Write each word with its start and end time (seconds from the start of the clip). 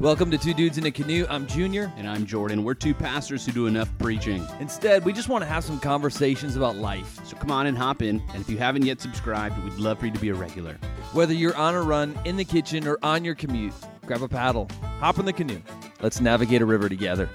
Welcome 0.00 0.30
to 0.30 0.38
Two 0.38 0.54
Dudes 0.54 0.78
in 0.78 0.86
a 0.86 0.90
Canoe. 0.90 1.26
I'm 1.28 1.46
Junior. 1.46 1.92
And 1.96 2.08
I'm 2.08 2.24
Jordan. 2.24 2.64
We're 2.64 2.72
two 2.72 2.94
pastors 2.94 3.44
who 3.44 3.52
do 3.52 3.66
enough 3.66 3.90
preaching. 3.98 4.46
Instead, 4.58 5.04
we 5.04 5.12
just 5.12 5.28
want 5.28 5.42
to 5.42 5.48
have 5.48 5.62
some 5.62 5.78
conversations 5.78 6.56
about 6.56 6.76
life. 6.76 7.18
So 7.26 7.36
come 7.36 7.50
on 7.50 7.66
and 7.66 7.76
hop 7.76 8.00
in. 8.00 8.22
And 8.32 8.40
if 8.40 8.48
you 8.48 8.56
haven't 8.56 8.86
yet 8.86 9.00
subscribed, 9.00 9.62
we'd 9.62 9.74
love 9.74 9.98
for 9.98 10.06
you 10.06 10.12
to 10.12 10.18
be 10.18 10.30
a 10.30 10.34
regular. 10.34 10.78
Whether 11.12 11.34
you're 11.34 11.56
on 11.56 11.74
a 11.74 11.82
run, 11.82 12.18
in 12.24 12.36
the 12.36 12.44
kitchen, 12.44 12.88
or 12.88 12.98
on 13.02 13.24
your 13.24 13.34
commute, 13.34 13.74
grab 14.06 14.22
a 14.22 14.28
paddle, 14.28 14.70
hop 15.00 15.18
in 15.18 15.26
the 15.26 15.32
canoe. 15.32 15.60
Let's 16.00 16.20
navigate 16.20 16.62
a 16.62 16.66
river 16.66 16.88
together. 16.88 17.28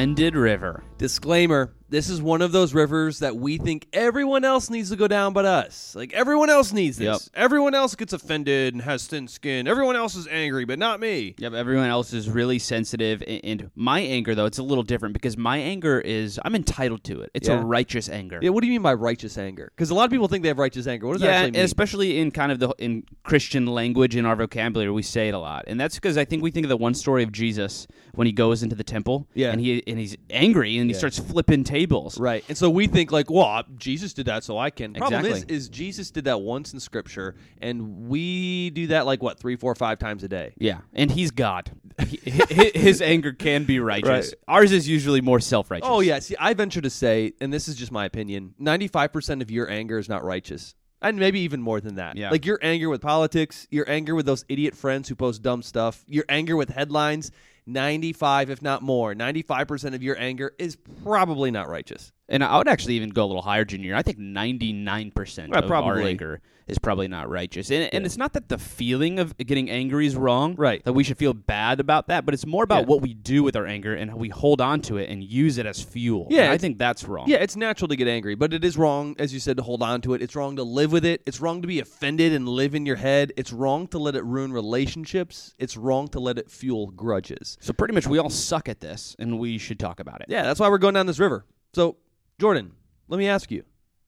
Offended 0.00 0.34
River. 0.34 0.82
Disclaimer 0.96 1.74
this 1.90 2.08
is 2.08 2.22
one 2.22 2.40
of 2.42 2.52
those 2.52 2.72
rivers 2.72 3.18
that 3.18 3.36
we 3.36 3.58
think 3.58 3.86
everyone 3.92 4.44
else 4.44 4.70
needs 4.70 4.90
to 4.90 4.96
go 4.96 5.08
down 5.08 5.32
but 5.32 5.44
us. 5.44 5.94
Like 5.94 6.12
everyone 6.12 6.48
else 6.50 6.72
needs 6.72 6.96
this. 6.98 7.30
Yep. 7.34 7.42
Everyone 7.42 7.74
else 7.74 7.94
gets 7.94 8.12
offended 8.12 8.74
and 8.74 8.82
has 8.82 9.06
thin 9.06 9.28
skin. 9.28 9.66
Everyone 9.66 9.96
else 9.96 10.14
is 10.14 10.26
angry, 10.28 10.64
but 10.64 10.78
not 10.78 11.00
me. 11.00 11.34
Yep, 11.38 11.52
everyone 11.52 11.88
else 11.88 12.12
is 12.12 12.30
really 12.30 12.58
sensitive. 12.58 13.22
And 13.26 13.70
my 13.74 14.00
anger, 14.00 14.34
though, 14.34 14.46
it's 14.46 14.58
a 14.58 14.62
little 14.62 14.84
different 14.84 15.12
because 15.14 15.36
my 15.36 15.58
anger 15.58 16.00
is, 16.00 16.38
I'm 16.44 16.54
entitled 16.54 17.04
to 17.04 17.20
it. 17.22 17.30
It's 17.34 17.48
Yeah. 17.48 17.60
a 17.60 17.64
righteous 17.64 18.08
anger. 18.08 18.38
Yeah, 18.40 18.50
what 18.50 18.60
do 18.62 18.68
you 18.68 18.72
mean 18.72 18.82
by 18.82 18.94
righteous 18.94 19.36
anger? 19.36 19.72
Because 19.74 19.90
a 19.90 19.94
lot 19.94 20.04
of 20.04 20.10
people 20.10 20.28
think 20.28 20.42
they 20.42 20.48
have 20.48 20.58
righteous 20.58 20.86
anger. 20.86 21.06
What 21.06 21.14
does 21.14 21.22
that 21.22 21.28
yeah, 21.28 21.34
actually 21.38 21.50
mean? 21.52 21.60
especially 21.64 22.18
in 22.18 22.30
kind 22.30 22.52
of 22.52 22.60
the 22.60 22.70
in 22.78 23.02
Christian 23.24 23.66
language 23.66 24.14
in 24.16 24.24
our 24.26 24.36
vocabulary, 24.36 24.90
we 24.90 25.02
say 25.02 25.28
it 25.28 25.34
a 25.34 25.38
lot, 25.38 25.64
and 25.66 25.78
that's 25.80 25.96
because 25.96 26.16
I 26.16 26.24
think 26.24 26.42
we 26.42 26.50
think 26.50 26.64
of 26.64 26.70
the 26.70 26.76
one 26.76 26.94
story 26.94 27.22
of 27.22 27.32
Jesus 27.32 27.86
when 28.14 28.26
he 28.26 28.32
goes 28.32 28.62
into 28.62 28.76
the 28.76 28.84
temple, 28.84 29.26
Yeah. 29.34 29.50
and 29.50 29.60
he 29.60 29.82
and 29.86 29.98
he's 29.98 30.16
angry 30.30 30.78
and 30.78 30.88
he 30.88 30.94
starts 30.94 31.18
flipping 31.18 31.64
tables, 31.64 31.79
Right. 32.18 32.44
And 32.48 32.56
so 32.56 32.68
we 32.70 32.86
think 32.86 33.12
like, 33.12 33.30
well, 33.30 33.64
Jesus 33.76 34.12
did 34.12 34.26
that, 34.26 34.44
so 34.44 34.58
I 34.58 34.70
can. 34.70 34.94
Problem 34.94 35.24
is, 35.26 35.44
is 35.44 35.68
Jesus 35.68 36.10
did 36.10 36.24
that 36.24 36.40
once 36.40 36.72
in 36.72 36.80
Scripture, 36.80 37.34
and 37.60 38.08
we 38.08 38.70
do 38.70 38.88
that 38.88 39.06
like 39.06 39.22
what 39.22 39.38
three, 39.38 39.56
four, 39.56 39.74
five 39.74 39.98
times 39.98 40.24
a 40.24 40.28
day. 40.28 40.54
Yeah, 40.58 40.80
and 40.92 41.10
he's 41.10 41.30
God. 41.30 41.70
He- 42.06 42.30
hi- 42.30 42.72
His 42.74 43.02
anger 43.02 43.32
can 43.32 43.64
be 43.64 43.80
righteous. 43.80 44.08
Right. 44.08 44.34
Ours 44.48 44.72
is 44.72 44.88
usually 44.88 45.20
more 45.20 45.40
self-righteous. 45.40 45.88
Oh 45.90 46.00
yeah. 46.00 46.18
See, 46.18 46.36
I 46.38 46.54
venture 46.54 46.80
to 46.80 46.90
say, 46.90 47.32
and 47.40 47.52
this 47.52 47.68
is 47.68 47.76
just 47.76 47.92
my 47.92 48.04
opinion, 48.04 48.54
ninety-five 48.58 49.12
percent 49.12 49.42
of 49.42 49.50
your 49.50 49.70
anger 49.70 49.98
is 49.98 50.08
not 50.08 50.24
righteous. 50.24 50.74
And 51.02 51.18
maybe 51.18 51.40
even 51.40 51.62
more 51.62 51.80
than 51.80 51.94
that. 51.94 52.16
Yeah. 52.16 52.30
Like 52.30 52.44
your 52.44 52.58
anger 52.60 52.90
with 52.90 53.00
politics, 53.00 53.66
your 53.70 53.88
anger 53.88 54.14
with 54.14 54.26
those 54.26 54.44
idiot 54.50 54.76
friends 54.76 55.08
who 55.08 55.14
post 55.14 55.40
dumb 55.40 55.62
stuff, 55.62 56.04
your 56.06 56.26
anger 56.28 56.56
with 56.56 56.68
headlines, 56.68 57.30
95, 57.72 58.50
if 58.50 58.62
not 58.62 58.82
more, 58.82 59.14
95% 59.14 59.94
of 59.94 60.02
your 60.02 60.18
anger 60.18 60.52
is 60.58 60.76
probably 61.02 61.50
not 61.50 61.68
righteous. 61.68 62.12
And 62.30 62.44
I 62.44 62.56
would 62.58 62.68
actually 62.68 62.94
even 62.94 63.10
go 63.10 63.24
a 63.24 63.26
little 63.26 63.42
higher, 63.42 63.64
Junior. 63.64 63.94
I 63.96 64.02
think 64.02 64.18
99% 64.18 65.52
Right, 65.52 65.56
uh, 65.56 65.58
of 65.58 65.64
our 65.64 65.68
probably. 65.68 66.10
anger 66.10 66.40
is 66.68 66.78
probably 66.78 67.08
not 67.08 67.28
righteous. 67.28 67.68
And, 67.72 67.92
and 67.92 68.06
it's 68.06 68.16
not 68.16 68.34
that 68.34 68.48
the 68.48 68.56
feeling 68.56 69.18
of 69.18 69.36
getting 69.38 69.68
angry 69.68 70.06
is 70.06 70.14
wrong, 70.14 70.54
Right. 70.54 70.84
That 70.84 70.92
we 70.92 71.02
should 71.02 71.18
feel 71.18 71.32
bad 71.34 71.80
about 71.80 72.06
that, 72.06 72.24
but 72.24 72.32
it's 72.32 72.46
more 72.46 72.62
about 72.62 72.82
Yeah. 72.82 72.86
what 72.86 73.02
we 73.02 73.12
do 73.14 73.42
with 73.42 73.56
our 73.56 73.66
anger 73.66 73.92
and 73.94 74.08
how 74.12 74.16
we 74.16 74.28
hold 74.28 74.60
on 74.60 74.80
to 74.82 74.96
it 74.98 75.10
and 75.10 75.24
use 75.24 75.58
it 75.58 75.66
as 75.66 75.82
fuel. 75.82 76.28
Yeah, 76.30 76.42
And 76.44 76.52
I 76.52 76.58
think 76.58 76.78
that's 76.78 77.02
wrong. 77.04 77.28
Yeah, 77.28 77.38
it's 77.38 77.56
natural 77.56 77.88
to 77.88 77.96
get 77.96 78.06
angry, 78.06 78.36
but 78.36 78.54
it 78.54 78.64
is 78.64 78.78
wrong, 78.78 79.16
as 79.18 79.34
you 79.34 79.40
said, 79.40 79.56
to 79.56 79.64
hold 79.64 79.82
on 79.82 80.00
to 80.02 80.14
it. 80.14 80.22
It's 80.22 80.36
wrong 80.36 80.54
to 80.54 80.62
live 80.62 80.92
with 80.92 81.04
it. 81.04 81.22
It's 81.26 81.40
wrong 81.40 81.60
to 81.62 81.66
be 81.66 81.80
offended 81.80 82.32
and 82.32 82.48
live 82.48 82.76
in 82.76 82.86
your 82.86 82.96
head. 82.96 83.32
It's 83.36 83.52
wrong 83.52 83.88
to 83.88 83.98
let 83.98 84.14
it 84.14 84.22
ruin 84.24 84.52
relationships. 84.52 85.54
It's 85.58 85.76
wrong 85.76 86.06
to 86.08 86.20
let 86.20 86.38
it 86.38 86.48
fuel 86.48 86.86
grudges. 86.92 87.58
So 87.60 87.72
pretty 87.72 87.94
much 87.94 88.06
we 88.06 88.18
all 88.18 88.30
suck 88.30 88.68
at 88.68 88.78
this, 88.78 89.16
and 89.18 89.40
we 89.40 89.58
should 89.58 89.80
talk 89.80 89.98
about 89.98 90.20
it. 90.20 90.26
Yeah, 90.28 90.42
that's 90.44 90.60
why 90.60 90.68
we're 90.68 90.78
going 90.78 90.94
down 90.94 91.06
this 91.06 91.18
river. 91.18 91.44
So, 91.72 91.96
Jordan, 92.40 92.72
let 93.06 93.18
me 93.18 93.28
ask 93.28 93.50
you 93.50 93.64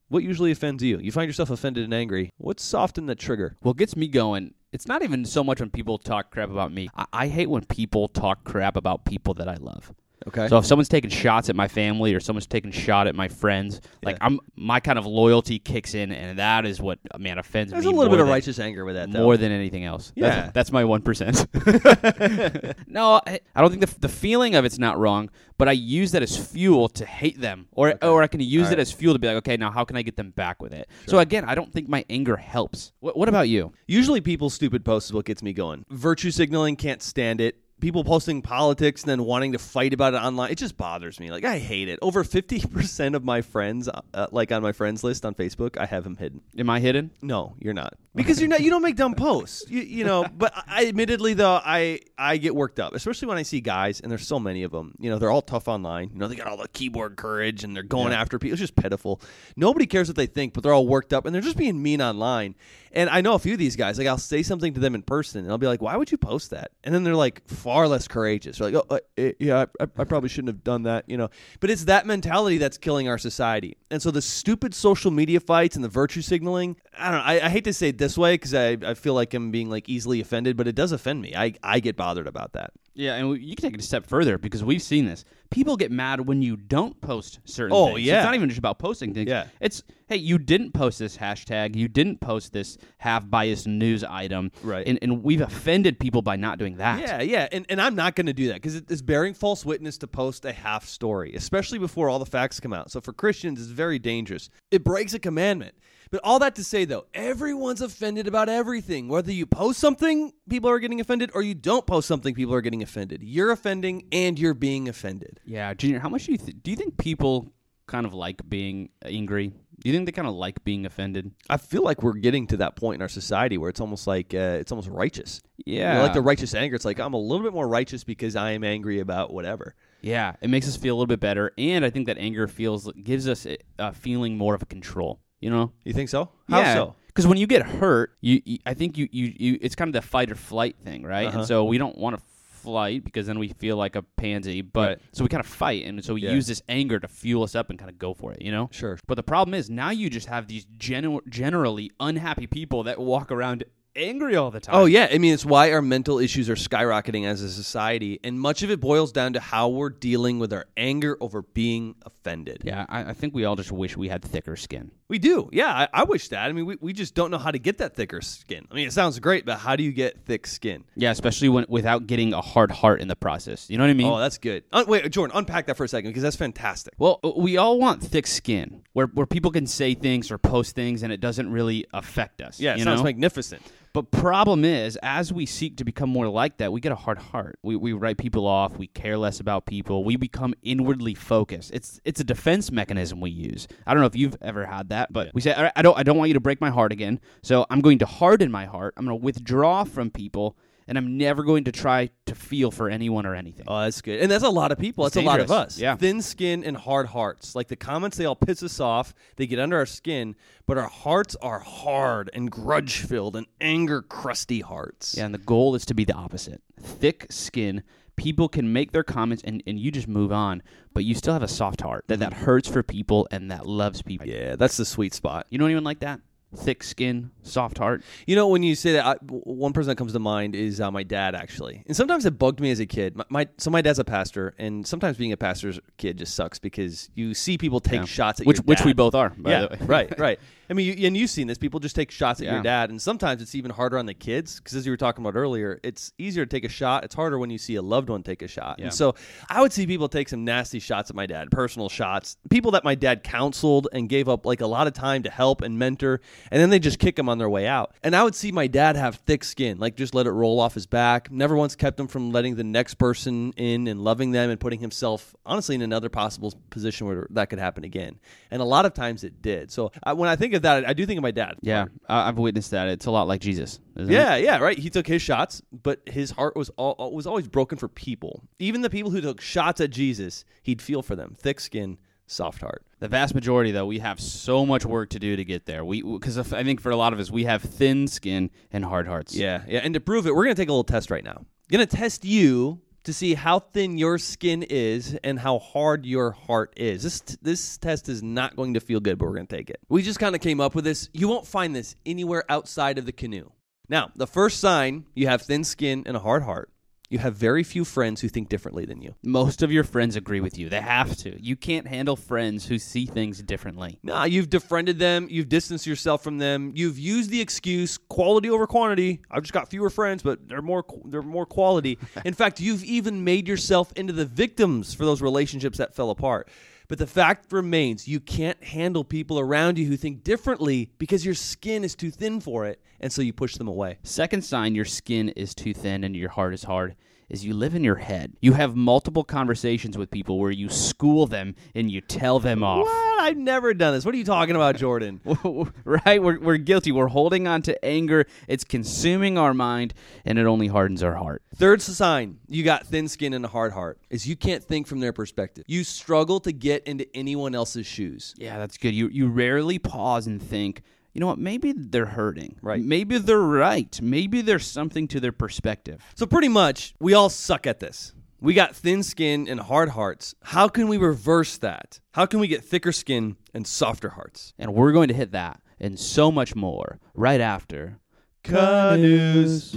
what 0.07 0.23
usually 0.23 0.49
offends 0.49 0.81
you? 0.81 0.97
You 0.97 1.11
find 1.11 1.29
yourself 1.29 1.51
offended 1.51 1.83
and 1.83 1.93
angry. 1.93 2.31
What's 2.37 2.63
softened 2.63 3.07
the 3.07 3.13
trigger? 3.13 3.57
What 3.61 3.77
gets 3.77 3.95
me 3.95 4.07
going, 4.07 4.55
it's 4.71 4.87
not 4.87 5.03
even 5.03 5.23
so 5.23 5.43
much 5.43 5.59
when 5.59 5.69
people 5.69 5.99
talk 5.99 6.31
crap 6.31 6.49
about 6.49 6.73
me. 6.73 6.89
I, 6.95 7.05
I 7.13 7.27
hate 7.27 7.51
when 7.51 7.63
people 7.65 8.07
talk 8.07 8.43
crap 8.43 8.75
about 8.75 9.05
people 9.05 9.35
that 9.35 9.47
I 9.47 9.57
love. 9.57 9.93
Okay. 10.27 10.47
So 10.47 10.57
if 10.57 10.65
someone's 10.65 10.89
taking 10.89 11.09
shots 11.09 11.49
at 11.49 11.55
my 11.55 11.67
family 11.67 12.13
or 12.13 12.19
someone's 12.19 12.47
taking 12.47 12.71
shot 12.71 13.07
at 13.07 13.15
my 13.15 13.27
friends, 13.27 13.81
like 14.03 14.17
I'm 14.21 14.39
my 14.55 14.79
kind 14.79 14.97
of 14.97 15.05
loyalty 15.05 15.59
kicks 15.59 15.93
in, 15.95 16.11
and 16.11 16.39
that 16.39 16.65
is 16.65 16.81
what 16.81 16.99
uh, 17.11 17.17
man 17.17 17.37
offends 17.39 17.71
There's 17.71 17.85
me. 17.85 17.91
a 17.91 17.95
little 17.95 18.09
bit 18.11 18.19
of 18.19 18.27
than- 18.27 18.33
righteous 18.33 18.59
anger 18.59 18.85
with 18.85 18.95
that, 18.95 19.11
though. 19.11 19.23
more 19.23 19.37
than 19.37 19.51
anything 19.51 19.83
else. 19.85 20.11
Yeah. 20.15 20.29
that's, 20.29 20.53
that's 20.53 20.71
my 20.71 20.83
one 20.85 21.01
percent. 21.01 21.45
no, 22.87 23.21
I, 23.27 23.39
I 23.55 23.61
don't 23.61 23.69
think 23.71 23.85
the 23.85 23.99
the 23.99 24.09
feeling 24.09 24.55
of 24.55 24.65
it's 24.65 24.79
not 24.79 24.97
wrong, 24.97 25.29
but 25.57 25.67
I 25.67 25.73
use 25.73 26.11
that 26.11 26.21
as 26.23 26.35
fuel 26.37 26.89
to 26.89 27.05
hate 27.05 27.39
them, 27.39 27.67
or 27.71 27.89
Okay. 27.89 28.07
or 28.07 28.23
I 28.23 28.27
can 28.27 28.39
use 28.39 28.67
All 28.67 28.73
it 28.73 28.75
right. 28.77 28.79
as 28.79 28.91
fuel 28.91 29.13
to 29.13 29.19
be 29.19 29.27
like, 29.27 29.37
okay, 29.37 29.57
now 29.57 29.71
how 29.71 29.83
can 29.85 29.97
I 29.97 30.01
get 30.01 30.15
them 30.15 30.31
back 30.31 30.61
with 30.61 30.73
it? 30.73 30.89
So 31.07 31.19
again, 31.19 31.43
I 31.45 31.55
don't 31.55 31.71
think 31.71 31.89
my 31.89 32.05
anger 32.09 32.35
helps. 32.37 32.91
What, 32.99 33.17
what 33.17 33.29
about 33.29 33.49
you? 33.49 33.73
Usually, 33.87 34.21
people's 34.21 34.53
stupid 34.53 34.85
posts 34.85 35.09
is 35.09 35.13
what 35.13 35.25
gets 35.25 35.43
me 35.43 35.53
going. 35.53 35.85
Virtue 35.89 36.31
signaling, 36.31 36.75
can't 36.75 37.01
stand 37.01 37.41
it. 37.41 37.57
People 37.83 38.05
posting 38.05 38.41
politics 38.41 39.01
and 39.03 39.09
then 39.09 39.25
wanting 39.25 39.51
to 39.51 39.59
fight 39.59 39.93
about 39.93 40.13
it 40.13 40.17
online, 40.21 40.49
it 40.51 40.57
just 40.57 40.77
bothers 40.77 41.19
me. 41.19 41.29
Like, 41.31 41.43
I 41.43 41.59
hate 41.59 41.89
it. 41.89 41.99
Over 42.01 42.23
50% 42.23 43.13
of 43.13 43.25
my 43.25 43.41
friends, 43.41 43.89
uh, 43.89 44.27
like 44.31 44.53
on 44.53 44.61
my 44.61 44.71
friends 44.71 45.03
list 45.03 45.25
on 45.25 45.35
Facebook, 45.35 45.77
I 45.77 45.85
have 45.85 46.05
them 46.05 46.15
hidden. 46.15 46.39
Am 46.57 46.69
I 46.69 46.79
hidden? 46.79 47.11
No, 47.21 47.55
you're 47.59 47.73
not. 47.73 47.95
Because 48.15 48.39
you're 48.39 48.47
not. 48.47 48.61
You 48.61 48.69
don't 48.69 48.83
make 48.83 48.95
dumb 48.95 49.15
posts. 49.15 49.65
You, 49.69 49.81
you 49.81 50.05
know. 50.05 50.23
But 50.37 50.53
I, 50.67 50.85
admittedly, 50.85 51.33
though, 51.33 51.59
I 51.65 51.99
I 52.15 52.37
get 52.37 52.55
worked 52.55 52.79
up, 52.79 52.93
especially 52.93 53.27
when 53.27 53.37
I 53.39 53.41
see 53.41 53.59
guys, 53.59 54.01
and 54.01 54.11
there's 54.11 54.27
so 54.27 54.39
many 54.39 54.61
of 54.61 54.71
them. 54.71 54.93
You 54.99 55.09
know, 55.09 55.17
they're 55.17 55.31
all 55.31 55.41
tough 55.41 55.67
online. 55.67 56.11
You 56.13 56.19
know, 56.19 56.27
they 56.27 56.35
got 56.35 56.45
all 56.45 56.57
the 56.57 56.67
keyboard 56.67 57.15
courage, 57.15 57.63
and 57.63 57.75
they're 57.75 57.81
going 57.81 58.11
Yeah. 58.11 58.21
after 58.21 58.37
people. 58.37 58.53
It's 58.53 58.59
just 58.61 58.75
pitiful. 58.75 59.19
Nobody 59.57 59.87
cares 59.87 60.07
what 60.09 60.15
they 60.15 60.27
think, 60.27 60.53
but 60.53 60.61
they're 60.61 60.73
all 60.73 60.85
worked 60.87 61.11
up, 61.11 61.25
and 61.25 61.33
they're 61.33 61.41
just 61.41 61.57
being 61.57 61.81
mean 61.81 62.03
online. 62.03 62.53
And 62.91 63.09
I 63.09 63.21
know 63.21 63.33
a 63.33 63.39
few 63.39 63.53
of 63.53 63.59
these 63.59 63.75
guys. 63.75 63.97
Like, 63.97 64.05
I'll 64.05 64.19
say 64.19 64.43
something 64.43 64.75
to 64.75 64.79
them 64.79 64.93
in 64.93 65.01
person, 65.01 65.41
and 65.41 65.49
I'll 65.51 65.57
be 65.57 65.65
like, 65.65 65.81
"Why 65.81 65.97
would 65.97 66.11
you 66.11 66.19
post 66.19 66.51
that?" 66.51 66.69
And 66.83 66.93
then 66.93 67.03
they're 67.03 67.15
like, 67.15 67.41
far 67.73 67.87
less 67.87 68.07
courageous. 68.07 68.59
They're 68.59 68.69
like, 68.69 68.85
"Oh, 68.89 68.99
eh, 69.17 69.31
yeah, 69.39 69.65
I, 69.79 69.83
I 69.83 70.03
probably 70.03 70.29
shouldn't 70.29 70.49
have 70.49 70.63
done 70.63 70.83
that." 70.83 71.09
You 71.09 71.17
know. 71.17 71.29
But 71.59 71.71
it's 71.71 71.85
that 71.85 72.05
mentality 72.05 72.59
that's 72.59 72.77
killing 72.77 73.07
our 73.07 73.17
society. 73.17 73.77
And 73.89 73.99
so 73.99 74.11
the 74.11 74.21
stupid 74.21 74.75
social 74.75 75.09
media 75.09 75.39
fights 75.39 75.75
and 75.75 75.83
the 75.83 75.89
virtue 75.89 76.21
signaling. 76.21 76.75
I 76.97 77.09
don't 77.09 77.19
know. 77.19 77.25
I, 77.25 77.45
I 77.45 77.49
hate 77.49 77.63
to 77.63 77.73
say 77.73 77.89
it 77.89 77.97
this 77.97 78.15
way 78.15 78.35
because 78.35 78.53
I, 78.53 78.77
I 78.85 78.93
feel 78.93 79.15
like 79.15 79.33
I'm 79.33 79.49
being 79.49 79.71
like 79.71 79.89
easily 79.89 80.21
offended, 80.21 80.55
but 80.55 80.67
it 80.67 80.75
does 80.75 80.91
offend 80.91 81.21
me. 81.21 81.33
I, 81.35 81.53
I 81.63 81.79
get 81.79 81.97
bothered 81.97 82.27
about 82.27 82.53
that. 82.53 82.73
Yeah, 82.93 83.15
and 83.15 83.41
you 83.41 83.55
can 83.55 83.63
take 83.63 83.73
it 83.73 83.79
a 83.79 83.83
step 83.83 84.05
further 84.05 84.37
because 84.37 84.63
we've 84.63 84.81
seen 84.81 85.05
this. 85.05 85.25
People 85.53 85.77
get 85.77 85.91
mad 85.91 86.27
when 86.27 86.41
you 86.41 86.57
don't 86.57 86.99
post 86.99 87.39
certain 87.45 87.75
Oh, 87.75 87.85
things. 87.93 87.99
So 87.99 88.11
yeah. 88.11 88.17
it's 88.19 88.25
not 88.25 88.35
even 88.35 88.49
just 88.49 88.59
about 88.59 88.79
posting 88.79 89.13
things. 89.13 89.29
Yeah. 89.29 89.47
It's 89.61 89.83
hey, 90.07 90.17
you 90.17 90.37
didn't 90.37 90.73
post 90.73 90.99
this 90.99 91.17
hashtag, 91.17 91.75
you 91.75 91.87
didn't 91.87 92.19
post 92.19 92.53
this 92.53 92.77
half 92.97 93.29
biased 93.29 93.67
news 93.67 94.03
item, 94.03 94.51
Right. 94.63 94.87
And 94.87 94.99
and 95.01 95.23
we've 95.23 95.41
offended 95.41 95.99
people 95.99 96.21
by 96.21 96.35
not 96.35 96.59
doing 96.59 96.77
that. 96.77 96.99
Yeah, 97.01 97.21
yeah, 97.21 97.47
and 97.51 97.65
and 97.69 97.79
I'm 97.81 97.95
not 97.95 98.15
going 98.15 98.25
to 98.27 98.33
do 98.33 98.47
that 98.47 98.55
because 98.55 98.75
it's 98.75 99.01
bearing 99.01 99.33
false 99.33 99.63
witness 99.65 99.97
to 99.99 100.07
post 100.07 100.43
a 100.45 100.51
half 100.51 100.85
story, 100.85 101.33
especially 101.35 101.79
before 101.79 102.09
all 102.09 102.19
the 102.19 102.25
facts 102.25 102.59
come 102.59 102.73
out. 102.73 102.91
So 102.91 102.99
for 102.99 103.13
Christians, 103.13 103.59
it's 103.61 103.69
very 103.69 103.99
dangerous. 103.99 104.49
It 104.71 104.83
breaks 104.83 105.13
a 105.13 105.19
commandment. 105.19 105.75
But 106.11 106.21
all 106.23 106.37
that 106.39 106.53
to 106.57 106.63
say, 106.63 106.85
though, 106.85 107.07
everyone's 107.15 107.81
offended 107.81 108.27
about 108.27 108.47
everything. 108.47 109.07
Whether 109.07 109.31
you 109.31 109.47
post 109.47 109.79
something, 109.79 110.31
people 110.47 110.69
are 110.69 110.77
getting 110.77 111.01
offended, 111.01 111.31
or 111.33 111.41
you 111.41 111.55
don't 111.55 111.87
post 111.87 112.07
something, 112.07 112.35
people 112.35 112.53
are 112.53 112.61
getting 112.61 112.83
offended. 112.83 113.23
You're 113.23 113.49
offending, 113.49 114.05
and 114.11 114.37
you're 114.37 114.53
being 114.53 114.87
offended. 114.87 115.39
Yeah, 115.45 115.73
Junior, 115.73 115.99
how 115.99 116.09
much 116.09 116.25
do 116.25 116.31
you 116.33 116.37
th- 116.37 116.57
do 116.63 116.71
you 116.71 116.77
think 116.77 116.97
people 116.97 117.51
kind 117.87 118.05
of 118.05 118.13
like 118.13 118.47
being 118.49 118.89
angry? 119.03 119.49
Do 119.79 119.89
you 119.89 119.93
think 119.93 120.05
they 120.05 120.11
kind 120.13 120.27
of 120.27 120.35
like 120.35 120.63
being 120.63 120.85
offended? 120.85 121.31
I 121.49 121.57
feel 121.57 121.83
like 121.83 122.01
we're 122.03 122.13
getting 122.13 122.47
to 122.47 122.57
that 122.57 122.75
point 122.77 122.95
in 122.95 123.01
our 123.01 123.09
society 123.09 123.57
where 123.57 123.69
it's 123.69 123.81
almost 123.81 124.07
like 124.07 124.33
uh, 124.33 124.57
it's 124.59 124.71
almost 124.71 124.87
righteous. 124.87 125.41
You 125.65 125.79
Yeah, 125.79 125.95
know, 125.95 126.03
like 126.03 126.13
the 126.13 126.21
righteous 126.21 126.53
anger. 126.55 126.75
It's 126.75 126.85
like 126.85 126.99
I'm 126.99 127.13
a 127.13 127.17
little 127.19 127.43
bit 127.45 127.53
more 127.53 127.67
righteous 127.67 128.03
because 128.03 128.35
I 128.35 128.51
am 128.51 128.63
angry 128.63 128.99
about 128.99 129.33
whatever. 129.33 129.75
yeah, 130.01 130.35
it 130.41 130.49
makes 130.49 130.67
us 130.67 130.77
feel 130.77 130.93
a 130.93 130.97
little 130.97 131.07
bit 131.07 131.19
better, 131.19 131.51
and 131.57 131.83
I 131.83 131.89
think 131.89 132.05
that 132.07 132.17
anger 132.17 132.47
feels 132.47 132.89
gives 132.93 133.27
us 133.27 133.45
a, 133.45 133.57
a 133.79 133.93
feeling 133.93 134.37
more 134.37 134.55
of 134.55 134.61
a 134.61 134.65
control. 134.65 135.19
You 135.41 135.49
know, 135.49 135.73
You 135.83 135.91
think 135.91 136.07
so? 136.07 136.29
How 136.49 136.59
yeah. 136.59 136.73
so? 136.75 136.95
Because 137.07 137.27
when 137.27 137.37
you 137.37 137.45
get 137.47 137.63
hurt, 137.63 138.15
you, 138.21 138.41
you 138.45 138.57
I 138.65 138.73
think 138.73 138.97
you, 138.97 139.09
you, 139.11 139.33
you 139.37 139.57
it's 139.61 139.75
kind 139.75 139.89
of 139.89 139.93
the 140.01 140.07
fight 140.07 140.31
or 140.31 140.35
flight 140.35 140.77
thing, 140.83 141.03
right? 141.03 141.27
Uh-huh. 141.27 141.39
And 141.39 141.47
so 141.47 141.65
we 141.65 141.77
don't 141.77 141.97
want 141.97 142.15
to 142.15 142.21
flight 142.63 143.03
because 143.03 143.27
then 143.27 143.37
we 143.39 143.49
feel 143.49 143.77
like 143.77 143.95
a 143.95 144.01
pansy. 144.01 144.61
But 144.61 144.87
Right. 144.89 144.99
so 145.11 145.23
we 145.23 145.29
kind 145.29 145.41
of 145.41 145.47
fight, 145.47 145.85
and 145.85 146.03
so 146.03 146.13
we 146.15 146.21
Yeah. 146.21 146.31
use 146.33 146.47
this 146.47 146.61
anger 146.69 146.99
to 146.99 147.07
fuel 147.07 147.43
us 147.43 147.55
up 147.55 147.69
and 147.69 147.77
kind 147.77 147.91
of 147.91 147.99
go 147.99 148.13
for 148.13 148.31
it, 148.33 148.41
you 148.41 148.51
know? 148.51 148.69
Sure. 148.71 148.97
But 149.07 149.15
the 149.15 149.23
problem 149.23 149.53
is 149.53 149.69
now 149.69 149.89
you 149.91 150.09
just 150.09 150.27
have 150.27 150.47
these 150.47 150.65
genu- 150.77 151.21
generally 151.29 151.91
unhappy 151.99 152.47
people 152.47 152.83
that 152.83 152.99
walk 152.99 153.31
around 153.31 153.63
angry 153.95 154.35
all 154.35 154.51
the 154.51 154.59
time. 154.59 154.75
Oh 154.75 154.85
yeah, 154.85 155.07
I 155.11 155.17
mean 155.17 155.33
it's 155.33 155.45
why 155.45 155.71
our 155.71 155.81
mental 155.81 156.19
issues 156.19 156.49
are 156.49 156.55
skyrocketing 156.55 157.25
as 157.25 157.41
a 157.41 157.49
society, 157.49 158.19
and 158.23 158.39
much 158.39 158.63
of 158.63 158.71
it 158.71 158.79
boils 158.79 159.11
down 159.11 159.33
to 159.33 159.39
how 159.39 159.69
we're 159.69 159.89
dealing 159.89 160.39
with 160.39 160.53
our 160.53 160.65
anger 160.77 161.17
over 161.19 161.41
being 161.41 161.95
offended. 162.05 162.61
Yeah, 162.63 162.85
I, 162.89 163.09
I 163.09 163.13
think 163.13 163.33
we 163.33 163.45
all 163.45 163.55
just 163.55 163.71
wish 163.71 163.95
we 163.97 164.09
had 164.09 164.23
thicker 164.23 164.55
skin. 164.55 164.91
We 165.07 165.19
do, 165.19 165.49
yeah. 165.51 165.71
I, 165.71 166.01
I 166.01 166.03
wish 166.05 166.29
that. 166.29 166.49
I 166.49 166.53
mean, 166.53 166.65
we, 166.65 166.77
we 166.81 166.93
just 166.93 167.13
don't 167.13 167.29
know 167.29 167.37
how 167.37 167.51
to 167.51 167.59
get 167.59 167.77
that 167.77 167.95
thicker 167.95 168.21
skin. 168.21 168.67
I 168.71 168.73
mean, 168.73 168.87
it 168.87 168.93
sounds 168.93 169.19
great, 169.19 169.45
but 169.45 169.57
how 169.59 169.75
do 169.75 169.83
you 169.83 169.91
get 169.91 170.25
thick 170.25 170.47
skin? 170.47 170.85
Yeah, 170.95 171.11
especially 171.11 171.49
when 171.49 171.65
without 171.69 172.07
getting 172.07 172.33
a 172.33 172.41
hard 172.41 172.71
heart 172.71 173.01
in 173.01 173.07
the 173.07 173.15
process. 173.15 173.69
You 173.69 173.77
know 173.77 173.83
what 173.83 173.91
I 173.91 173.95
mean? 173.95 174.07
Oh, 174.07 174.17
that's 174.17 174.37
good. 174.37 174.63
Uh, 174.71 174.85
wait, 174.87 175.09
Jordan, 175.11 175.37
unpack 175.37 175.67
that 175.67 175.77
for 175.77 175.83
a 175.83 175.87
second 175.87 176.09
because 176.09 176.23
that's 176.23 176.35
fantastic. 176.35 176.93
Well, 176.97 177.19
uh, 177.23 177.31
we 177.37 177.57
all 177.57 177.77
want 177.79 178.01
thick 178.01 178.27
skin 178.27 178.83
where 178.93 179.07
where 179.07 179.25
people 179.25 179.51
can 179.51 179.67
say 179.67 179.93
things 179.93 180.31
or 180.31 180.37
post 180.37 180.75
things 180.75 181.03
and 181.03 181.13
it 181.13 181.19
doesn't 181.19 181.51
really 181.51 181.85
affect 181.93 182.41
us. 182.41 182.59
Yeah, 182.59 182.73
it 182.73 182.79
you 182.79 182.83
sounds 182.83 183.01
know? 183.01 183.05
magnificent. 183.05 183.61
But 183.93 184.09
problem 184.09 184.65
is, 184.65 184.97
as 185.03 185.31
we 185.31 185.45
seek 185.45 185.77
to 185.77 185.83
become 185.83 186.09
more 186.09 186.27
like 186.27 186.57
that, 186.57 186.71
we 186.71 186.81
get 186.81 186.91
a 186.91 186.95
hard 186.95 187.19
heart. 187.19 187.59
We, 187.61 187.75
we 187.75 187.93
write 187.93 188.17
people 188.17 188.47
off. 188.47 188.75
We 188.75 188.87
care 188.87 189.19
less 189.19 189.39
about 189.39 189.67
people. 189.67 190.03
We 190.03 190.15
become 190.15 190.55
inwardly 190.63 191.13
focused. 191.13 191.69
It's 191.71 192.01
it's 192.03 192.19
a 192.19 192.23
defense 192.23 192.71
mechanism 192.71 193.21
we 193.21 193.29
use. 193.29 193.67
I 193.85 193.93
don't 193.93 194.01
know 194.01 194.07
if 194.07 194.15
you've 194.15 194.35
ever 194.41 194.65
had 194.65 194.89
that, 194.89 195.13
but 195.13 195.29
we 195.35 195.41
say, 195.41 195.53
"All 195.53 195.61
right, 195.61 195.73
I 195.75 195.83
don't 195.83 195.95
I 195.95 196.01
don't 196.01 196.17
want 196.17 196.29
you 196.29 196.33
to 196.33 196.39
break 196.39 196.59
my 196.59 196.71
heart 196.71 196.91
again. 196.91 197.19
So 197.43 197.67
I'm 197.69 197.81
going 197.81 197.99
to 197.99 198.07
harden 198.07 198.51
my 198.51 198.65
heart. 198.65 198.95
I'm 198.97 199.05
going 199.05 199.19
to 199.19 199.23
withdraw 199.23 199.83
from 199.83 200.09
people, 200.09 200.57
and 200.87 200.97
I'm 200.97 201.17
never 201.17 201.43
going 201.43 201.65
to 201.65 201.71
try 201.71 202.09
to 202.25 202.35
feel 202.35 202.71
for 202.71 202.89
anyone 202.89 203.25
or 203.25 203.35
anything. 203.35 203.65
Oh, 203.67 203.81
that's 203.81 204.01
good. 204.01 204.19
And 204.19 204.31
that's 204.31 204.43
a 204.43 204.49
lot 204.49 204.71
of 204.71 204.77
people. 204.77 205.05
It's 205.05 205.15
That's 205.15 205.23
a 205.23 205.27
lot 205.27 205.39
of 205.39 205.51
us. 205.51 205.77
Yeah. 205.77 205.95
Thin 205.95 206.21
skin 206.21 206.63
and 206.63 206.75
hard 206.75 207.07
hearts. 207.07 207.55
Like 207.55 207.67
the 207.67 207.75
comments, 207.75 208.17
they 208.17 208.25
all 208.25 208.35
piss 208.35 208.63
us 208.63 208.79
off. 208.79 209.13
They 209.35 209.47
get 209.47 209.59
under 209.59 209.77
our 209.77 209.85
skin, 209.85 210.35
but 210.65 210.77
our 210.77 210.87
hearts 210.87 211.35
are 211.41 211.59
hard 211.59 212.29
and 212.33 212.51
grudge 212.51 212.97
filled 212.97 213.35
and 213.35 213.47
anger 213.61 214.01
crusty 214.01 214.61
hearts. 214.61 215.15
Yeah, 215.17 215.25
and 215.25 215.33
the 215.33 215.39
goal 215.39 215.75
is 215.75 215.85
to 215.85 215.93
be 215.93 216.05
the 216.05 216.13
opposite. 216.13 216.61
Thick 216.79 217.27
skin. 217.29 217.83
People 218.15 218.47
can 218.47 218.71
make 218.71 218.91
their 218.91 219.03
comments 219.03 219.41
and, 219.43 219.63
and 219.65 219.79
you 219.79 219.89
just 219.89 220.07
move 220.07 220.31
on, 220.31 220.61
but 220.93 221.03
you 221.03 221.15
still 221.15 221.33
have 221.33 221.41
a 221.41 221.47
soft 221.47 221.81
heart 221.81 222.05
that, 222.07 222.19
that 222.19 222.31
mm-hmm. 222.31 222.45
hurts 222.45 222.69
for 222.69 222.83
people 222.83 223.27
and 223.31 223.49
that 223.49 223.65
loves 223.65 224.03
people. 224.03 224.27
Yeah, 224.27 224.55
that's 224.55 224.77
the 224.77 224.85
sweet 224.85 225.15
spot. 225.15 225.47
You 225.49 225.57
don't 225.57 225.71
even 225.71 225.83
like 225.83 225.99
that? 226.01 226.19
Thick 226.55 226.83
skin, 226.83 227.31
soft 227.41 227.77
heart. 227.77 228.03
You 228.27 228.35
know, 228.35 228.47
when 228.47 228.61
you 228.63 228.75
say 228.75 228.93
that, 228.93 229.05
I, 229.05 229.15
one 229.25 229.73
person 229.73 229.89
that 229.89 229.95
comes 229.95 230.13
to 230.13 230.19
mind 230.19 230.55
is 230.55 230.79
uh, 230.79 230.91
my 230.91 231.03
dad, 231.03 231.33
actually. 231.35 231.83
And 231.87 231.95
sometimes 231.95 232.25
it 232.25 232.37
bugged 232.37 232.59
me 232.59 232.69
as 232.71 232.79
a 232.79 232.85
kid. 232.85 233.15
My, 233.15 233.25
my 233.29 233.47
so 233.57 233.71
my 233.71 233.81
dad's 233.81 233.99
a 233.99 234.03
pastor, 234.03 234.53
and 234.59 234.85
sometimes 234.85 235.17
being 235.17 235.31
a 235.31 235.37
pastor's 235.37 235.79
kid 235.97 236.17
just 236.17 236.35
sucks 236.35 236.59
because 236.59 237.09
you 237.15 237.33
see 237.33 237.57
people 237.57 237.79
take 237.79 238.01
Yeah. 238.01 238.05
shots 238.05 238.39
at 238.39 238.45
which 238.47 238.59
which 238.59 238.85
we 238.85 238.93
both 238.93 239.15
are. 239.15 239.29
By 239.37 239.49
yeah, 239.51 239.61
the 239.61 239.67
way. 239.69 239.77
right, 239.85 240.19
right. 240.19 240.39
I 240.73 240.75
mean, 240.75 240.97
you, 240.97 241.05
and 241.05 241.15
you've 241.15 241.29
seen 241.29 241.45
this. 241.45 241.59
People 241.59 241.79
just 241.79 241.95
take 241.95 242.09
shots 242.09 242.39
at 242.39 242.47
Yeah. 242.47 242.53
your 242.53 242.63
dad, 242.63 242.89
and 242.89 242.99
sometimes 242.99 243.43
it's 243.43 243.53
even 243.53 243.69
harder 243.69 243.95
on 243.99 244.07
the 244.07 244.15
kids 244.15 244.55
because, 244.57 244.73
as 244.73 244.87
you 244.87 244.91
were 244.91 244.97
talking 244.97 245.23
about 245.23 245.37
earlier, 245.37 245.79
it's 245.83 246.13
easier 246.17 246.47
to 246.47 246.49
take 246.49 246.65
a 246.65 246.69
shot. 246.69 247.03
It's 247.03 247.13
harder 247.13 247.37
when 247.37 247.51
you 247.51 247.59
see 247.59 247.75
a 247.75 247.81
loved 247.83 248.09
one 248.09 248.23
take 248.23 248.41
a 248.41 248.47
shot. 248.47 248.79
Yeah. 248.79 248.85
And 248.85 248.93
so, 248.93 249.13
I 249.49 249.61
would 249.61 249.71
see 249.71 249.85
people 249.85 250.09
take 250.09 250.29
some 250.29 250.43
nasty 250.43 250.79
shots 250.79 251.11
at 251.11 251.15
my 251.15 251.27
dad, 251.27 251.51
personal 251.51 251.89
shots. 251.89 252.37
People 252.49 252.71
that 252.71 252.83
my 252.83 252.95
dad 252.95 253.23
counseled 253.23 253.87
and 253.93 254.09
gave 254.09 254.27
up 254.27 254.47
like 254.47 254.61
a 254.61 254.65
lot 254.65 254.87
of 254.87 254.93
time 254.93 255.21
to 255.23 255.29
help 255.29 255.61
and 255.61 255.77
mentor, 255.77 256.21
and 256.49 256.59
then 256.59 256.71
they 256.71 256.79
just 256.79 256.97
kick 256.97 257.19
him 257.19 257.29
on 257.29 257.37
their 257.37 257.51
way 257.51 257.67
out. 257.67 257.93
And 258.01 258.15
I 258.15 258.23
would 258.23 258.33
see 258.33 258.51
my 258.51 258.65
dad 258.65 258.95
have 258.95 259.17
thick 259.17 259.43
skin, 259.43 259.77
like 259.77 259.95
just 259.95 260.15
let 260.15 260.25
it 260.25 260.31
roll 260.31 260.59
off 260.59 260.73
his 260.73 260.87
back. 260.87 261.31
Never 261.31 261.55
once 261.55 261.75
kept 261.75 261.99
him 261.99 262.07
from 262.07 262.31
letting 262.31 262.55
the 262.55 262.63
next 262.63 262.95
person 262.95 263.53
in 263.57 263.87
and 263.87 264.03
loving 264.03 264.31
them 264.31 264.49
and 264.49 264.59
putting 264.59 264.79
himself 264.79 265.35
honestly 265.45 265.75
in 265.75 265.83
another 265.83 266.09
possible 266.09 266.51
position 266.71 267.05
where 267.05 267.27
that 267.29 267.51
could 267.51 267.59
happen 267.59 267.83
again. 267.83 268.19
And 268.49 268.59
a 268.59 268.65
lot 268.65 268.87
of 268.87 268.95
times 268.95 269.23
it 269.23 269.43
did. 269.43 269.71
So 269.71 269.91
I, 270.03 270.13
when 270.13 270.29
I 270.29 270.35
think 270.35 270.55
of 270.55 270.62
that, 270.63 270.85
I 270.87 270.93
do 270.93 271.05
think 271.05 271.17
of 271.17 271.21
my 271.23 271.31
dad. 271.31 271.55
Yeah, 271.61 271.85
I- 272.09 272.27
I've 272.27 272.37
witnessed 272.37 272.71
that. 272.71 272.87
It's 272.89 273.05
a 273.05 273.11
lot 273.11 273.27
like 273.27 273.39
Jesus. 273.41 273.79
Isn't 273.95 274.11
it? 274.11 274.15
Yeah, 274.15 274.35
yeah, 274.35 274.57
right. 274.57 274.77
He 274.77 274.89
took 274.89 275.07
his 275.07 275.21
shots, 275.21 275.61
but 275.71 276.01
his 276.07 276.31
heart 276.31 276.55
was 276.55 276.69
all, 276.77 277.11
was 277.13 277.25
always 277.27 277.47
broken 277.47 277.77
for 277.77 277.87
people. 277.87 278.43
Even 278.59 278.81
the 278.81 278.89
people 278.89 279.11
who 279.11 279.21
took 279.21 279.39
shots 279.39 279.79
at 279.79 279.91
Jesus, 279.91 280.43
he'd 280.63 280.81
feel 280.81 281.01
for 281.01 281.15
them. 281.15 281.35
Thick 281.39 281.59
skin, 281.59 281.97
soft 282.27 282.61
heart. 282.61 282.83
The 282.99 283.07
vast 283.07 283.35
majority, 283.35 283.71
though, 283.71 283.85
we 283.85 283.99
have 283.99 284.19
so 284.19 284.65
much 284.65 284.85
work 284.85 285.09
to 285.11 285.19
do 285.19 285.35
to 285.35 285.43
get 285.45 285.65
there. 285.65 285.83
We 285.85 286.01
because 286.01 286.37
I 286.53 286.63
think 286.63 286.81
for 286.81 286.89
a 286.91 286.95
lot 286.95 287.13
of 287.13 287.19
us, 287.19 287.29
we 287.29 287.43
have 287.43 287.61
thin 287.61 288.07
skin 288.07 288.49
and 288.71 288.83
hard 288.85 289.07
hearts. 289.07 289.35
Yeah, 289.35 289.63
yeah. 289.67 289.79
And 289.83 289.93
to 289.93 289.99
prove 289.99 290.25
it, 290.25 290.33
we're 290.33 290.43
gonna 290.45 290.55
take 290.55 290.69
a 290.69 290.71
little 290.71 290.83
test 290.85 291.11
right 291.11 291.23
now. 291.23 291.45
Gonna 291.69 291.85
test 291.85 292.23
you 292.25 292.79
to 293.03 293.13
see 293.13 293.33
how 293.33 293.59
thin 293.59 293.97
your 293.97 294.17
skin 294.17 294.63
is 294.63 295.17
and 295.23 295.39
how 295.39 295.59
hard 295.59 296.05
your 296.05 296.31
heart 296.31 296.73
is. 296.77 297.03
This 297.03 297.19
this 297.41 297.77
test 297.77 298.09
is 298.09 298.23
not 298.23 298.55
going 298.55 298.75
to 298.75 298.79
feel 298.79 298.99
good, 298.99 299.17
but 299.17 299.27
we're 299.27 299.35
gonna 299.35 299.47
take 299.47 299.69
it. 299.69 299.79
We 299.89 300.01
just 300.01 300.19
kind 300.19 300.35
of 300.35 300.41
came 300.41 300.59
up 300.59 300.75
with 300.75 300.85
this. 300.85 301.09
You 301.13 301.27
won't 301.27 301.47
find 301.47 301.75
this 301.75 301.95
anywhere 302.05 302.43
outside 302.49 302.97
of 302.97 303.05
the 303.05 303.11
canoe. 303.11 303.51
Now, 303.89 304.11
the 304.15 304.27
first 304.27 304.59
sign 304.59 305.05
you 305.13 305.27
have 305.27 305.41
thin 305.41 305.63
skin 305.63 306.03
and 306.05 306.15
a 306.15 306.19
hard 306.19 306.43
heart. 306.43 306.69
You 307.09 307.19
have 307.19 307.35
very 307.35 307.63
few 307.63 307.85
friends 307.85 308.21
who 308.21 308.29
think 308.29 308.49
differently 308.49 308.85
than 308.85 309.01
you. 309.01 309.13
Most 309.23 309.61
of 309.61 309.71
your 309.71 309.83
friends 309.83 310.15
agree 310.15 310.39
with 310.39 310.57
you. 310.57 310.69
They 310.69 310.81
have 310.81 311.15
to. 311.17 311.39
You 311.41 311.55
can't 311.55 311.85
handle 311.85 312.15
friends 312.15 312.65
who 312.65 312.79
see 312.79 313.05
things 313.05 313.41
differently. 313.41 313.99
Nah, 314.01 314.23
you've 314.23 314.49
defriended 314.49 314.97
them. 314.97 315.27
You've 315.29 315.49
distanced 315.49 315.85
yourself 315.85 316.23
from 316.23 316.39
them. 316.39 316.71
You've 316.73 316.97
used 316.97 317.29
the 317.29 317.41
excuse 317.41 317.97
quality 317.97 318.49
over 318.49 318.65
quantity. 318.65 319.21
I've 319.29 319.43
just 319.43 319.53
got 319.53 319.69
fewer 319.69 319.89
friends, 319.89 320.23
but 320.23 320.47
they're 320.47 320.61
more 320.61 320.83
they're 321.05 321.21
more 321.21 321.45
quality. 321.45 321.99
In 322.25 322.33
fact, 322.33 322.59
you've 322.59 322.83
even 322.83 323.23
made 323.23 323.47
yourself 323.47 323.93
into 323.95 324.13
the 324.13 324.25
victims 324.25 324.93
for 324.93 325.05
those 325.05 325.21
relationships 325.21 325.77
that 325.77 325.93
fell 325.95 326.09
apart. 326.09 326.49
But 326.87 326.97
the 326.97 327.07
fact 327.07 327.51
remains, 327.51 328.07
you 328.07 328.19
can't 328.19 328.61
handle 328.63 329.03
people 329.03 329.39
around 329.39 329.77
you 329.77 329.85
who 329.87 329.97
think 329.97 330.23
differently 330.23 330.91
because 330.97 331.25
your 331.25 331.35
skin 331.35 331.83
is 331.83 331.95
too 331.95 332.11
thin 332.11 332.39
for 332.39 332.65
it, 332.65 332.81
and 333.03 333.11
so 333.11 333.21
you 333.21 333.33
push 333.33 333.57
them 333.57 333.67
away. 333.67 333.97
Second 334.03 334.43
sign 334.43 334.73
your 334.73 334.85
skin 334.85 335.29
is 335.29 335.53
too 335.53 335.73
thin 335.73 336.03
and 336.05 336.15
your 336.15 336.29
heart 336.29 336.53
is 336.53 336.63
hard 336.63 336.95
is 337.29 337.43
you 337.43 337.53
live 337.53 337.73
in 337.73 337.83
your 337.83 337.95
head. 337.95 338.33
You 338.41 338.53
have 338.53 338.75
multiple 338.75 339.23
conversations 339.23 339.97
with 339.97 340.11
people 340.11 340.39
where 340.39 340.51
you 340.51 340.69
school 340.69 341.25
them 341.25 341.55
and 341.73 341.89
you 341.91 341.99
tell 341.99 342.39
them 342.39 342.63
off. 342.63 342.85
What? 342.85 343.21
I've 343.21 343.37
never 343.37 343.73
done 343.73 343.93
this. 343.93 344.05
What 344.05 344.13
are 344.13 344.17
you 344.17 344.23
talking 344.23 344.55
about, 344.55 344.75
Jordan? 344.75 345.19
right? 345.83 346.21
We're, 346.21 346.39
we're 346.39 346.57
guilty. 346.57 346.91
We're 346.91 347.07
holding 347.07 347.47
on 347.47 347.61
to 347.63 347.85
anger. 347.85 348.25
It's 348.47 348.63
consuming 348.63 349.37
our 349.37 349.53
mind 349.53 349.93
and 350.25 350.37
it 350.37 350.45
only 350.45 350.67
hardens 350.67 351.01
our 351.01 351.15
heart. 351.15 351.41
Third 351.55 351.81
sign 351.81 352.39
you 352.47 352.63
got 352.63 352.85
thin 352.85 353.07
skin 353.07 353.33
and 353.33 353.43
a 353.43 353.47
hard 353.47 353.73
heart 353.73 353.99
is 354.09 354.27
you 354.27 354.35
can't 354.35 354.63
think 354.63 354.87
from 354.87 354.99
their 354.99 355.13
perspective. 355.13 355.63
You 355.67 355.83
struggle 355.83 356.39
to 356.41 356.51
get 356.51 356.83
into 356.83 357.07
anyone 357.15 357.55
else's 357.55 357.87
shoes. 357.87 358.35
Yeah, 358.37 358.57
that's 358.59 358.77
good. 358.77 358.93
You 358.93 359.07
you 359.07 359.27
rarely 359.27 359.79
pause 359.79 360.27
and 360.27 360.41
think, 360.41 360.83
you 361.13 361.19
know 361.19 361.27
what, 361.27 361.37
maybe 361.37 361.73
they're 361.75 362.07
hurting. 362.07 362.57
Right. 362.61 362.83
Maybe 362.83 363.19
they're 363.19 363.39
right. 363.39 363.99
Maybe 364.01 364.41
there's 364.41 364.65
something 364.65 365.07
to 365.09 365.19
their 365.19 365.31
perspective. 365.31 366.01
So 366.15 366.25
pretty 366.25 366.47
much, 366.47 366.95
we 366.99 367.13
all 367.13 367.29
suck 367.29 367.67
at 367.67 367.79
this. 367.79 368.13
We 368.41 368.53
got 368.53 368.75
thin 368.75 369.03
skin 369.03 369.47
and 369.47 369.59
hard 369.59 369.89
hearts. 369.89 370.35
How 370.43 370.67
can 370.67 370.87
we 370.87 370.97
reverse 370.97 371.57
that? 371.59 371.99
How 372.13 372.25
can 372.25 372.39
we 372.39 372.47
get 372.47 372.63
thicker 372.63 372.91
skin 372.91 373.37
and 373.53 373.65
softer 373.65 374.09
hearts? 374.09 374.53
And 374.59 374.73
we're 374.73 374.91
going 374.91 375.07
to 375.07 375.13
hit 375.13 375.31
that 375.31 375.61
and 375.79 375.99
so 375.99 376.31
much 376.31 376.55
more 376.55 376.99
right 377.13 377.39
after 377.39 377.99
Canoes. 378.43 379.73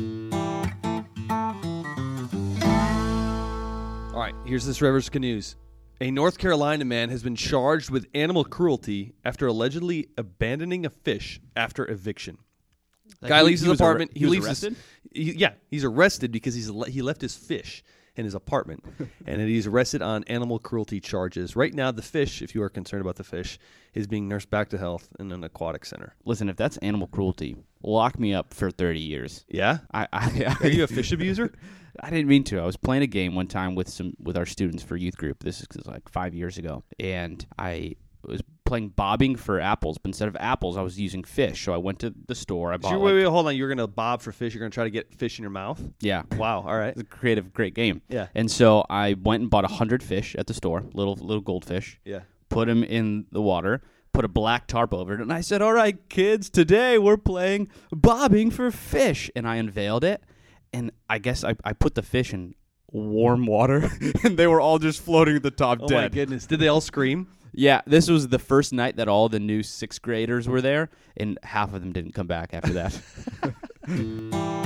All 4.13 4.23
right, 4.23 4.35
here's 4.47 4.65
this 4.65 4.81
Rivers 4.81 5.11
Canoes. 5.11 5.55
A 6.01 6.11
North 6.11 6.37
Carolina 6.39 6.85
man 6.85 7.09
has 7.09 7.23
been 7.23 7.37
charged 7.37 7.89
with 7.91 8.07
animal 8.15 8.45
cruelty 8.45 9.15
after 9.25 9.47
allegedly 9.47 10.09
abandoning 10.19 10.85
a 10.85 10.91
fish 10.91 11.41
after 11.57 11.91
eviction. 11.91 12.39
Like, 13.23 13.31
Guy 13.31 13.39
he- 13.41 13.45
leaves 13.47 13.61
his 13.63 13.73
apartment. 13.73 14.11
he 14.13 14.21
he 14.21 14.27
leaves 14.27 14.47
arrested? 14.47 14.77
His, 15.15 15.27
he- 15.27 15.39
yeah, 15.39 15.53
he's 15.71 15.85
arrested 15.85 16.33
because 16.33 16.55
he's 16.55 16.69
le- 16.69 16.89
he 16.91 17.01
left 17.03 17.23
his 17.23 17.35
fish 17.35 17.83
in 18.17 18.25
his 18.25 18.35
apartment, 18.35 18.85
and 19.27 19.41
he's 19.41 19.67
arrested 19.67 20.03
on 20.03 20.25
animal 20.25 20.59
cruelty 20.59 21.01
charges. 21.01 21.55
Right 21.57 21.73
now, 21.73 21.91
the 21.91 22.03
fish, 22.03 22.43
if 22.43 22.55
you 22.55 22.63
are 22.63 22.69
concerned 22.69 23.03
about 23.03 23.17
the 23.17 23.25
fish, 23.25 23.59
is 23.95 24.07
being 24.07 24.29
nursed 24.29 24.51
back 24.51 24.69
to 24.71 24.79
health 24.79 25.09
in 25.19 25.33
an 25.33 25.45
aquatic 25.45 25.85
center. 25.85 26.15
Listen, 26.25 26.49
if 26.49 26.57
that's 26.57 26.77
animal 26.79 27.07
cruelty, 27.07 27.57
lock 27.83 28.19
me 28.19 28.35
up 28.35 28.53
for 28.53 28.71
30 28.71 29.01
years. 29.01 29.45
Yeah, 29.49 29.79
I, 29.93 30.09
I, 30.13 30.57
are 30.63 30.69
you 30.69 30.85
a 30.85 30.89
fish 30.89 31.13
abuser? 31.13 31.53
I 32.01 32.11
didn't 32.11 32.29
mean 32.29 32.45
to. 32.45 32.61
I 32.61 32.67
was 32.67 32.77
playing 32.77 33.03
a 33.03 33.07
game 33.07 33.35
one 33.35 33.47
time 33.47 33.75
with 33.75 33.89
some 33.89 34.15
with 34.19 34.37
our 34.37 34.45
students 34.45 34.83
for 34.83 34.97
youth 34.97 35.17
group. 35.17 35.43
This 35.43 35.63
is 35.63 35.87
like 35.87 36.09
five 36.11 36.35
years 36.35 36.59
ago, 36.59 36.85
and 36.99 37.45
I 37.59 37.97
was 38.23 38.43
playing 38.67 38.91
bobbing 38.91 39.37
for 39.37 39.59
apples, 39.61 39.97
but 39.97 40.09
instead 40.11 40.29
of 40.29 40.37
apples, 40.39 40.77
I 40.77 40.83
was 40.83 41.01
using 41.01 41.25
fish. 41.25 41.65
So 41.65 41.73
I 41.73 41.79
went 41.79 42.01
to 42.01 42.13
the 42.27 42.35
store. 42.35 42.73
I 42.73 42.77
bought 42.77 42.91
you're- 42.91 43.03
like- 43.03 43.15
wait, 43.15 43.23
wait, 43.25 43.31
hold 43.31 43.47
on. 43.47 43.57
You're 43.57 43.69
gonna 43.71 43.87
bob 43.87 44.21
for 44.21 44.33
fish. 44.33 44.53
You're 44.55 44.61
gonna 44.61 44.71
try 44.71 44.85
to 44.85 44.91
get 44.91 45.15
fish 45.15 45.39
in 45.39 45.43
your 45.43 45.51
mouth. 45.51 45.81
yeah, 46.01 46.25
Wow. 46.37 46.59
All 46.67 46.77
right. 46.77 46.91
it's 46.91 47.01
a 47.01 47.05
creative, 47.05 47.55
great 47.55 47.73
game. 47.75 48.03
Yeah. 48.11 48.27
And 48.35 48.51
so 48.51 48.85
I 48.91 49.15
went 49.15 49.41
and 49.43 49.51
bought 49.51 49.65
a 49.65 49.69
hundred 49.69 50.03
fish 50.03 50.35
at 50.37 50.47
the 50.47 50.55
store, 50.55 50.85
little 50.93 51.15
little 51.15 51.41
goldfish. 51.43 51.99
Yeah. 52.05 52.21
Put 52.51 52.69
them 52.69 52.85
in 52.85 53.27
the 53.33 53.41
water. 53.41 53.83
Put 54.13 54.25
a 54.25 54.29
black 54.29 54.67
tarp 54.67 54.95
over 54.95 55.13
it, 55.15 55.21
and 55.21 55.31
I 55.33 55.43
said, 55.43 55.61
"All 55.61 55.73
right, 55.75 55.97
kids, 56.09 56.49
today 56.49 56.97
we're 56.99 57.19
playing 57.19 57.69
bobbing 57.93 58.51
for 58.51 58.71
fish." 58.71 59.31
And 59.37 59.47
I 59.47 59.57
unveiled 59.57 60.05
it, 60.05 60.23
and 60.73 60.91
I 61.11 61.19
guess 61.19 61.45
I, 61.45 61.55
I 61.65 61.75
put 61.75 61.95
the 61.97 62.03
fish 62.03 62.33
in 62.33 62.55
warm 62.91 63.45
water, 63.47 63.91
and 64.25 64.39
they 64.39 64.47
were 64.47 64.61
all 64.61 64.79
just 64.79 65.03
floating 65.03 65.37
at 65.37 65.43
the 65.43 65.51
top 65.51 65.81
Oh 65.83 65.87
dead. 65.89 65.95
my 66.01 66.09
goodness. 66.09 66.47
Did 66.47 66.61
they 66.61 66.69
all 66.69 66.81
scream? 66.81 67.27
Yeah, 67.59 67.81
this 67.87 68.11
was 68.11 68.29
the 68.29 68.39
first 68.39 68.75
night 68.75 68.97
that 68.97 69.09
all 69.09 69.31
the 69.31 69.41
new 69.41 69.63
sixth 69.63 70.03
graders 70.03 70.47
were 70.47 70.61
there, 70.61 70.91
and 71.17 71.39
half 71.43 71.73
of 71.73 71.81
them 71.81 71.91
didn't 71.91 72.13
come 72.13 72.27
back 72.27 72.53
after 72.53 72.75
that. 72.75 73.01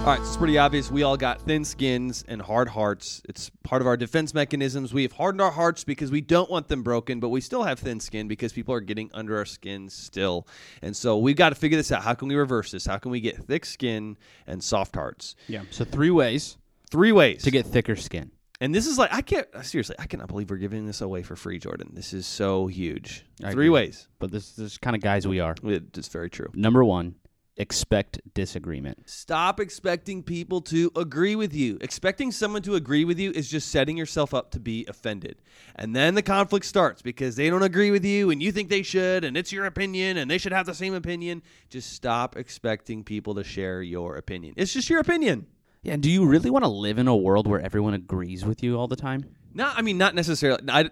All 0.00 0.06
right, 0.06 0.18
so 0.18 0.28
it's 0.28 0.36
pretty 0.36 0.58
obvious. 0.58 0.90
We 0.90 1.02
all 1.02 1.16
got 1.16 1.42
thin 1.42 1.64
skins 1.64 2.24
and 2.26 2.40
hard 2.40 2.68
hearts. 2.68 3.22
It's 3.28 3.50
part 3.62 3.80
of 3.82 3.86
our 3.86 3.96
defense 3.96 4.34
mechanisms. 4.34 4.92
We 4.94 5.02
have 5.02 5.12
hardened 5.12 5.42
our 5.42 5.50
hearts 5.50 5.84
because 5.84 6.10
we 6.10 6.20
don't 6.20 6.50
want 6.50 6.68
them 6.68 6.82
broken, 6.82 7.20
but 7.20 7.28
we 7.28 7.40
still 7.40 7.62
have 7.62 7.78
thin 7.78 8.00
skin 8.00 8.26
because 8.26 8.52
people 8.52 8.74
are 8.74 8.80
getting 8.80 9.10
under 9.14 9.36
our 9.36 9.44
skin 9.44 9.88
still. 9.88 10.48
And 10.82 10.96
so 10.96 11.18
we've 11.18 11.36
got 11.36 11.50
to 11.50 11.54
figure 11.54 11.76
this 11.76 11.92
out. 11.92 12.02
How 12.02 12.14
can 12.14 12.28
we 12.28 12.34
reverse 12.34 12.72
this? 12.72 12.86
How 12.86 12.98
can 12.98 13.10
we 13.10 13.20
get 13.20 13.36
thick 13.36 13.64
skin 13.64 14.16
and 14.46 14.64
soft 14.64 14.94
hearts? 14.96 15.36
Yeah. 15.48 15.62
So 15.70 15.84
three 15.84 16.10
ways 16.10 16.56
Three 16.90 17.12
ways 17.12 17.44
to 17.44 17.52
get 17.52 17.66
thicker 17.66 17.94
skin. 17.94 18.32
And 18.60 18.74
this 18.74 18.86
is 18.86 18.98
like 18.98 19.12
I 19.12 19.22
can't 19.22 19.46
seriously. 19.62 19.96
I 19.98 20.06
cannot 20.06 20.28
believe 20.28 20.50
we're 20.50 20.56
giving 20.56 20.86
this 20.86 21.00
away 21.00 21.22
for 21.22 21.34
free, 21.36 21.58
Jordan. 21.58 21.90
This 21.94 22.12
is 22.12 22.26
so 22.26 22.66
huge. 22.66 23.24
I 23.42 23.52
Three 23.52 23.66
agree. 23.66 23.68
ways. 23.70 24.08
But 24.18 24.30
this, 24.30 24.52
this 24.52 24.72
is 24.72 24.78
kind 24.78 24.94
of 24.94 25.02
guys 25.02 25.26
we 25.26 25.40
are. 25.40 25.54
It's 25.64 26.08
very 26.08 26.28
true. 26.28 26.48
Number 26.54 26.84
one, 26.84 27.14
expect 27.56 28.20
disagreement. 28.34 29.08
Stop 29.08 29.60
expecting 29.60 30.22
people 30.22 30.60
to 30.62 30.90
agree 30.94 31.36
with 31.36 31.54
you. 31.54 31.78
Expecting 31.80 32.32
someone 32.32 32.62
to 32.62 32.74
agree 32.74 33.04
with 33.06 33.18
you 33.18 33.30
is 33.32 33.50
just 33.50 33.70
setting 33.70 33.96
yourself 33.96 34.34
up 34.34 34.50
to 34.52 34.60
be 34.60 34.84
offended. 34.88 35.36
And 35.76 35.96
then 35.96 36.14
the 36.14 36.22
conflict 36.22 36.66
starts 36.66 37.00
because 37.00 37.36
they 37.36 37.48
don't 37.48 37.62
agree 37.62 37.90
with 37.90 38.04
you 38.04 38.30
and 38.30 38.42
you 38.42 38.52
think 38.52 38.68
they 38.68 38.82
should 38.82 39.24
and 39.24 39.36
it's 39.36 39.52
your 39.52 39.64
opinion 39.64 40.18
and 40.18 40.30
they 40.30 40.38
should 40.38 40.52
have 40.52 40.66
the 40.66 40.74
same 40.74 40.94
opinion. 40.94 41.42
Just 41.70 41.92
stop 41.92 42.36
expecting 42.36 43.04
people 43.04 43.34
to 43.36 43.44
share 43.44 43.82
your 43.82 44.16
opinion. 44.16 44.54
It's 44.56 44.72
just 44.72 44.90
your 44.90 45.00
opinion. 45.00 45.46
Yeah. 45.82 45.94
and 45.94 46.02
Do 46.02 46.10
you 46.10 46.26
really 46.26 46.50
want 46.50 46.64
to 46.64 46.68
live 46.68 46.98
in 46.98 47.08
a 47.08 47.16
world 47.16 47.46
where 47.46 47.60
everyone 47.60 47.94
agrees 47.94 48.44
with 48.44 48.62
you 48.62 48.78
all 48.78 48.88
the 48.88 48.96
time? 48.96 49.24
Not 49.54 49.76
I 49.76 49.82
mean 49.82 49.98
not 49.98 50.14
necessarily 50.14 50.62
I 50.68 50.90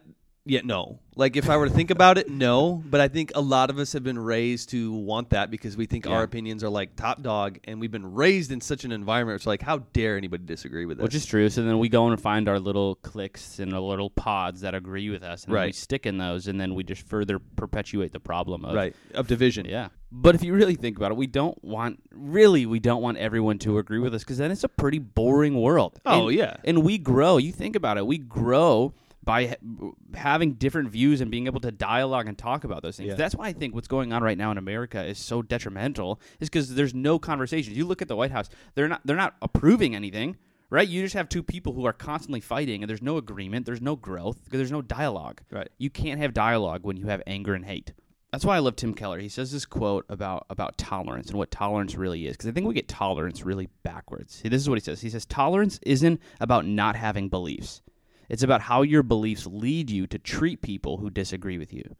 yeah, 0.49 0.61
no. 0.65 0.99
Like 1.17 1.37
if 1.37 1.51
I 1.51 1.57
were 1.57 1.69
to 1.69 1.75
think 1.75 1.91
about 1.91 2.17
it, 2.17 2.31
no. 2.31 2.81
But 2.87 3.01
I 3.01 3.09
think 3.09 3.33
a 3.35 3.41
lot 3.41 3.71
of 3.71 3.79
us 3.79 3.93
have 3.93 4.05
been 4.05 4.19
raised 4.19 4.69
to 4.71 4.93
want 4.93 5.31
that 5.31 5.51
because 5.51 5.77
we 5.77 5.87
think 5.87 6.07
Yeah. 6.07 6.13
our 6.13 6.23
opinions 6.23 6.63
are 6.63 6.69
like 6.69 6.95
top 6.95 7.23
dog, 7.23 7.59
and 7.65 7.81
we've 7.81 7.91
been 7.91 8.15
raised 8.15 8.53
in 8.53 8.61
such 8.61 8.85
an 8.85 8.93
environment. 8.93 9.29
Where 9.31 9.35
it's 9.37 9.47
like, 9.47 9.63
how 9.63 9.79
dare 9.93 10.17
anybody 10.17 10.45
disagree 10.45 10.87
with 10.87 10.99
us? 11.01 11.03
Which 11.03 11.15
is 11.17 11.27
true. 11.27 11.49
So 11.51 11.63
then 11.65 11.79
we 11.81 11.89
go 11.89 12.07
and 12.07 12.21
find 12.21 12.49
our 12.49 12.61
little 12.61 12.95
cliques 12.97 13.59
and 13.59 13.75
our 13.75 13.81
little 13.81 14.11
pods 14.11 14.61
that 14.61 14.75
agree 14.75 15.11
with 15.11 15.23
us, 15.25 15.45
and 15.45 15.53
then 15.53 15.61
we 15.61 15.67
Right. 15.67 15.75
stick 15.75 16.07
in 16.07 16.19
those, 16.19 16.47
and 16.47 16.61
then 16.61 16.75
we 16.75 16.85
just 16.85 17.03
further 17.03 17.39
perpetuate 17.41 18.13
the 18.13 18.21
problem 18.21 18.65
of 18.65 18.75
right 18.75 18.95
of 19.15 19.27
division. 19.27 19.67
Yeah. 19.67 19.89
But 20.13 20.35
if 20.37 20.43
you 20.45 20.55
really 20.55 20.77
think 20.77 20.97
about 20.97 21.11
it, 21.11 21.17
we 21.19 21.27
don't 21.27 21.63
want 21.65 22.01
really 22.13 22.65
we 22.65 22.79
don't 22.79 23.03
want 23.03 23.19
everyone 23.19 23.59
to 23.59 23.79
agree 23.79 23.99
with 23.99 24.15
us 24.15 24.23
because 24.23 24.39
then 24.39 24.51
it's 24.53 24.65
a 24.65 24.69
pretty 24.69 24.99
boring 25.01 25.61
world. 25.61 25.99
Oh, 26.07 26.29
And- 26.29 26.39
yeah. 26.39 26.57
And 26.65 26.83
we 26.85 26.97
grow. 26.97 27.37
You 27.39 27.53
think 27.53 27.75
about 27.77 27.99
it. 27.99 28.07
We 28.07 28.19
grow 28.19 28.95
by 29.29 29.49
ha- 29.49 29.91
having 30.15 30.55
different 30.55 30.89
views 30.89 31.21
and 31.21 31.31
being 31.31 31.45
able 31.45 31.61
to 31.61 31.71
dialogue 31.71 32.27
and 32.27 32.39
talk 32.39 32.65
about 32.65 32.83
those 32.83 32.97
things. 32.97 33.11
Yeah. 33.11 33.15
That's 33.15 33.35
why 33.35 33.49
I 33.49 33.53
think 33.53 33.75
what's 33.75 33.87
going 33.87 34.11
on 34.11 34.23
right 34.23 34.39
now 34.39 34.51
in 34.51 34.57
America 34.57 35.05
is 35.05 35.19
so 35.19 35.43
detrimental 35.43 36.19
is 36.41 36.49
because 36.49 36.75
there's 36.75 36.95
no 36.95 37.19
conversation. 37.19 37.75
You 37.75 37.85
look 37.85 38.01
at 38.01 38.09
the 38.09 38.17
White 38.17 38.31
House; 38.31 38.49
they're 38.75 38.89
not 38.89 39.03
they're 39.05 39.17
not 39.17 39.37
approving 39.43 39.95
anything. 39.95 40.39
Right, 40.71 40.89
you 40.89 41.03
just 41.03 41.15
have 41.15 41.29
two 41.29 41.43
people 41.43 41.75
who 41.75 41.85
are 41.85 41.93
constantly 41.93 42.41
fighting, 42.41 42.83
and 42.83 42.89
there's 42.89 43.03
no 43.03 43.17
agreement, 43.19 43.65
there's 43.65 43.81
no 43.81 43.97
growth, 43.97 44.45
because 44.45 44.59
there's 44.59 44.73
no 44.73 44.83
dialogue. 44.83 45.41
Right. 45.51 45.69
You 45.79 45.89
can't 45.89 46.21
have 46.21 46.35
dialogue 46.35 46.85
when 46.85 46.99
you 46.99 47.07
have 47.07 47.23
anger 47.27 47.55
and 47.55 47.65
hate. 47.65 47.93
That's 48.33 48.45
why 48.45 48.57
I 48.57 48.61
love 48.61 48.77
Tim 48.77 48.93
Keller. 48.95 49.19
He 49.19 49.31
says 49.31 49.53
this 49.53 49.67
quote 49.67 50.07
about 50.09 50.47
about 50.49 50.79
tolerance 50.79 51.29
and 51.29 51.39
what 51.39 51.51
tolerance 51.51 51.97
really 51.97 52.27
is, 52.27 52.33
because 52.33 52.49
I 52.49 52.53
think 52.53 52.67
we 52.67 52.73
get 52.73 52.89
tolerance 52.89 53.45
really 53.45 53.69
backwards. 53.83 54.37
See, 54.37 54.49
this 54.49 54.63
is 54.63 54.71
what 54.71 54.79
he 54.79 54.85
says. 54.85 55.03
He 55.03 55.11
says 55.11 55.27
tolerance 55.27 55.79
isn't 55.83 56.21
about 56.41 56.67
not 56.67 56.97
having 56.97 57.29
beliefs. 57.29 57.83
It's 58.29 58.43
about 58.43 58.63
how 58.63 58.83
your 58.83 59.03
beliefs 59.03 59.47
lead 59.47 59.91
you 59.91 60.07
to 60.09 60.19
treat 60.19 60.61
people 60.61 60.99
who 60.99 61.11
disagree 61.11 61.59
with 61.59 61.73
you. 61.73 61.97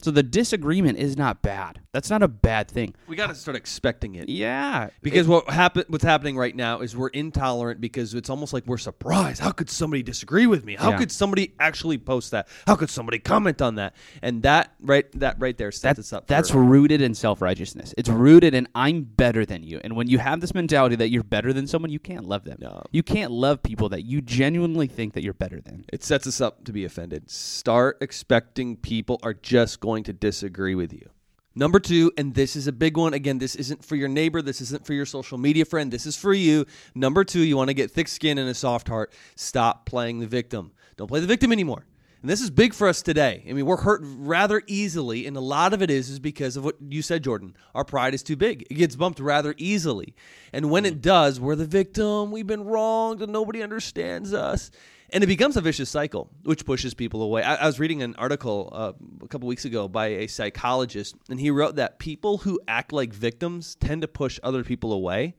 So 0.00 0.12
the 0.12 0.22
disagreement 0.22 0.96
is 0.98 1.16
not 1.16 1.42
bad. 1.42 1.80
That's 1.92 2.08
not 2.08 2.22
a 2.22 2.28
bad 2.28 2.70
thing. 2.70 2.94
We 3.08 3.16
got 3.16 3.26
to 3.28 3.34
start 3.34 3.56
expecting 3.56 4.14
it. 4.14 4.28
Yeah, 4.28 4.90
Because 5.02 5.26
what 5.26 5.50
happen, 5.50 5.86
what's 5.88 6.04
happening 6.04 6.36
right 6.36 6.54
now 6.54 6.82
is 6.82 6.96
we're 6.96 7.08
intolerant 7.08 7.80
because 7.80 8.14
it's 8.14 8.30
almost 8.30 8.52
like 8.52 8.64
we're 8.64 8.78
surprised. 8.78 9.40
How 9.40 9.50
could 9.50 9.68
somebody 9.68 10.04
disagree 10.04 10.46
with 10.46 10.64
me? 10.64 10.76
How 10.76 10.90
Yeah. 10.90 10.98
could 10.98 11.10
somebody 11.10 11.52
actually 11.58 11.98
post 11.98 12.30
that? 12.30 12.46
How 12.68 12.76
could 12.76 12.90
somebody 12.90 13.18
comment 13.18 13.60
on 13.60 13.74
that? 13.74 13.96
And 14.22 14.44
that 14.44 14.72
right 14.80 15.10
that 15.18 15.40
right 15.40 15.58
there 15.58 15.72
sets 15.72 15.98
us 15.98 16.12
up. 16.12 16.28
That's 16.28 16.50
for, 16.50 16.62
rooted 16.62 17.00
in 17.00 17.12
self 17.14 17.42
righteousness. 17.42 17.92
It's 17.98 18.08
rooted 18.08 18.54
in 18.54 18.68
I'm 18.76 19.02
better 19.02 19.44
than 19.44 19.64
you. 19.64 19.80
And 19.82 19.96
when 19.96 20.06
you 20.06 20.18
have 20.18 20.40
this 20.40 20.54
mentality 20.54 20.94
that 20.94 21.08
you're 21.08 21.24
better 21.24 21.52
than 21.52 21.66
someone, 21.66 21.90
you 21.90 21.98
can't 21.98 22.24
love 22.24 22.44
them. 22.44 22.58
No. 22.60 22.84
You 22.92 23.02
can't 23.02 23.32
love 23.32 23.64
people 23.64 23.88
that 23.88 24.04
you 24.04 24.20
genuinely 24.20 24.86
think 24.86 25.14
that 25.14 25.24
you're 25.24 25.34
better 25.34 25.60
than. 25.60 25.84
it 25.92 26.04
sets 26.04 26.28
us 26.28 26.40
up 26.40 26.64
to 26.66 26.72
be 26.72 26.84
offended. 26.84 27.28
Start 27.28 27.98
expecting 28.00 28.76
people 28.76 29.18
are 29.24 29.34
just 29.34 29.80
going 29.80 29.87
to 29.96 30.12
disagree 30.12 30.74
with 30.74 30.92
you. 30.92 31.10
Number 31.54 31.80
two, 31.80 32.12
and 32.16 32.34
this 32.34 32.54
is 32.54 32.68
a 32.68 32.72
big 32.72 32.96
one. 32.96 33.14
Again, 33.14 33.38
this 33.38 33.56
isn't 33.56 33.84
for 33.84 33.96
your 33.96 34.08
neighbor. 34.08 34.42
This 34.42 34.60
isn't 34.60 34.86
for 34.86 34.92
your 34.92 35.06
social 35.06 35.38
media 35.38 35.64
friend. 35.64 35.90
This 35.90 36.06
is 36.06 36.16
for 36.16 36.32
you. 36.32 36.66
Number 36.94 37.24
two, 37.24 37.40
you 37.40 37.56
want 37.56 37.68
to 37.68 37.74
get 37.74 37.90
thick 37.90 38.06
skin 38.06 38.38
and 38.38 38.48
a 38.48 38.54
soft 38.54 38.86
heart. 38.86 39.12
Stop 39.34 39.84
playing 39.84 40.20
the 40.20 40.26
victim. 40.26 40.70
Don't 40.96 41.08
play 41.08 41.18
the 41.18 41.26
victim 41.26 41.50
anymore. 41.50 41.84
And 42.20 42.28
this 42.28 42.40
is 42.40 42.50
big 42.50 42.74
for 42.74 42.88
us 42.88 43.00
today. 43.00 43.44
I 43.48 43.52
mean, 43.52 43.64
we're 43.64 43.76
hurt 43.76 44.00
rather 44.04 44.62
easily, 44.66 45.26
and 45.26 45.36
a 45.36 45.40
lot 45.40 45.72
of 45.72 45.82
it 45.82 45.90
is 45.90 46.10
is 46.10 46.18
because 46.18 46.56
of 46.56 46.64
what 46.64 46.76
you 46.80 47.00
said, 47.00 47.22
Jordan. 47.22 47.56
Our 47.76 47.84
pride 47.84 48.12
is 48.12 48.24
too 48.24 48.36
big. 48.36 48.66
It 48.70 48.74
gets 48.74 48.96
bumped 48.96 49.20
rather 49.20 49.54
easily. 49.56 50.14
And 50.52 50.70
when 50.70 50.84
it 50.84 50.94
mm-hmm. 50.94 51.00
does, 51.02 51.40
we're 51.40 51.54
the 51.54 51.64
victim. 51.64 52.32
We've 52.32 52.46
been 52.46 52.64
wronged, 52.64 53.22
and 53.22 53.32
nobody 53.32 53.62
understands 53.62 54.34
us. 54.34 54.72
And 55.10 55.24
it 55.24 55.26
becomes 55.26 55.56
a 55.56 55.62
vicious 55.62 55.88
cycle, 55.88 56.28
which 56.42 56.66
pushes 56.66 56.92
people 56.92 57.22
away. 57.22 57.42
I, 57.42 57.54
I 57.54 57.66
was 57.66 57.80
reading 57.80 58.02
an 58.02 58.14
article 58.16 58.68
uh, 58.72 58.92
a 59.22 59.28
couple 59.28 59.48
weeks 59.48 59.64
ago 59.64 59.88
by 59.88 60.08
a 60.08 60.26
psychologist, 60.26 61.16
and 61.30 61.40
he 61.40 61.50
wrote 61.50 61.76
that 61.76 61.98
people 61.98 62.38
who 62.38 62.60
act 62.68 62.92
like 62.92 63.14
victims 63.14 63.74
tend 63.76 64.02
to 64.02 64.08
push 64.08 64.38
other 64.42 64.62
people 64.62 64.92
away. 64.92 65.34